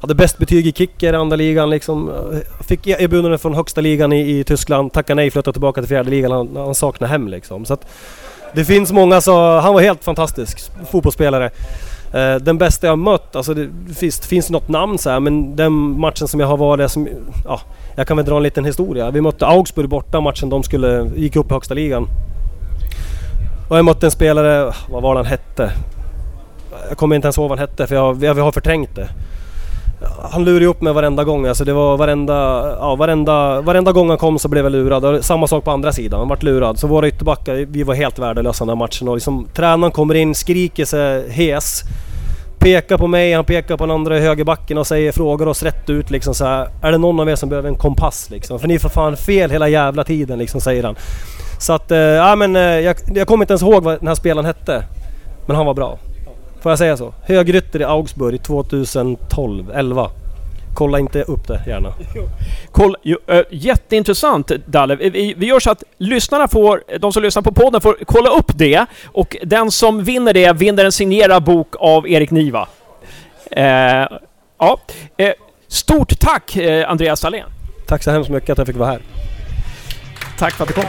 [0.00, 2.08] Hade bäst betyg i kicker i andra ligan liksom.
[2.08, 4.92] Eh, fick e- erbjudande från högsta ligan i, i Tyskland.
[4.92, 6.30] Tackade nej, flyttade tillbaka till fjärde ligan.
[6.30, 7.64] Han, han saknade hem liksom.
[7.64, 7.86] Så att,
[8.54, 9.58] det finns många så...
[9.58, 11.50] Han var helt fantastisk fotbollsspelare.
[12.12, 15.72] Eh, den bästa jag mött, alltså det finns, finns något namn så här, men den
[16.00, 17.08] matchen som jag har varit som...
[17.44, 17.60] Ja,
[17.96, 19.10] jag kan väl dra en liten historia.
[19.10, 22.08] Vi mötte Augsburg borta matchen de skulle, gick upp i högsta ligan.
[23.68, 25.72] Och jag mötte en spelare, vad var han hette?
[26.88, 29.08] Jag kommer inte ens ihåg vad han hette för jag, jag, jag har förträngt det.
[30.32, 31.46] Han lurade upp mig varenda gång.
[31.46, 32.34] Alltså det var varenda,
[32.80, 35.04] ja, varenda, varenda gång han kom så blev jag lurad.
[35.04, 36.20] Och samma sak på andra sidan.
[36.20, 36.78] Han vart lurad.
[36.78, 39.08] Så våra ytterbackar, vi var helt värdelösa den här matchen.
[39.08, 41.82] Och liksom, tränaren kommer in, skriker sig hes.
[42.58, 46.10] Pekar på mig, han pekar på den andra högerbacken och säger, frågar oss rätt ut
[46.10, 48.58] liksom så här, Är det någon av er som behöver en kompass liksom?
[48.58, 50.96] För ni är för fan fel hela jävla tiden liksom, säger han.
[51.58, 54.14] Så att, äh, ja men äh, jag, jag kommer inte ens ihåg vad den här
[54.14, 54.84] spelaren hette.
[55.46, 55.98] Men han var bra.
[56.62, 57.14] Får jag säga så?
[57.22, 60.10] Högrytter i Augsburg 2012, 11.
[60.74, 61.94] Kolla inte upp det gärna.
[62.72, 64.96] Kolla, ju, äh, jätteintressant Dalle.
[64.96, 68.50] Vi, vi, gör så att lyssnarna får, de som lyssnar på podden får kolla upp
[68.54, 72.68] det och den som vinner det vinner en signerad bok av Erik Niva.
[73.50, 73.64] Eh,
[74.58, 74.80] ja.
[75.16, 75.32] Eh,
[75.68, 77.48] stort tack eh, Andreas Salén.
[77.86, 79.00] Tack så hemskt mycket att jag fick vara här.
[80.38, 80.84] Tack för att du kom.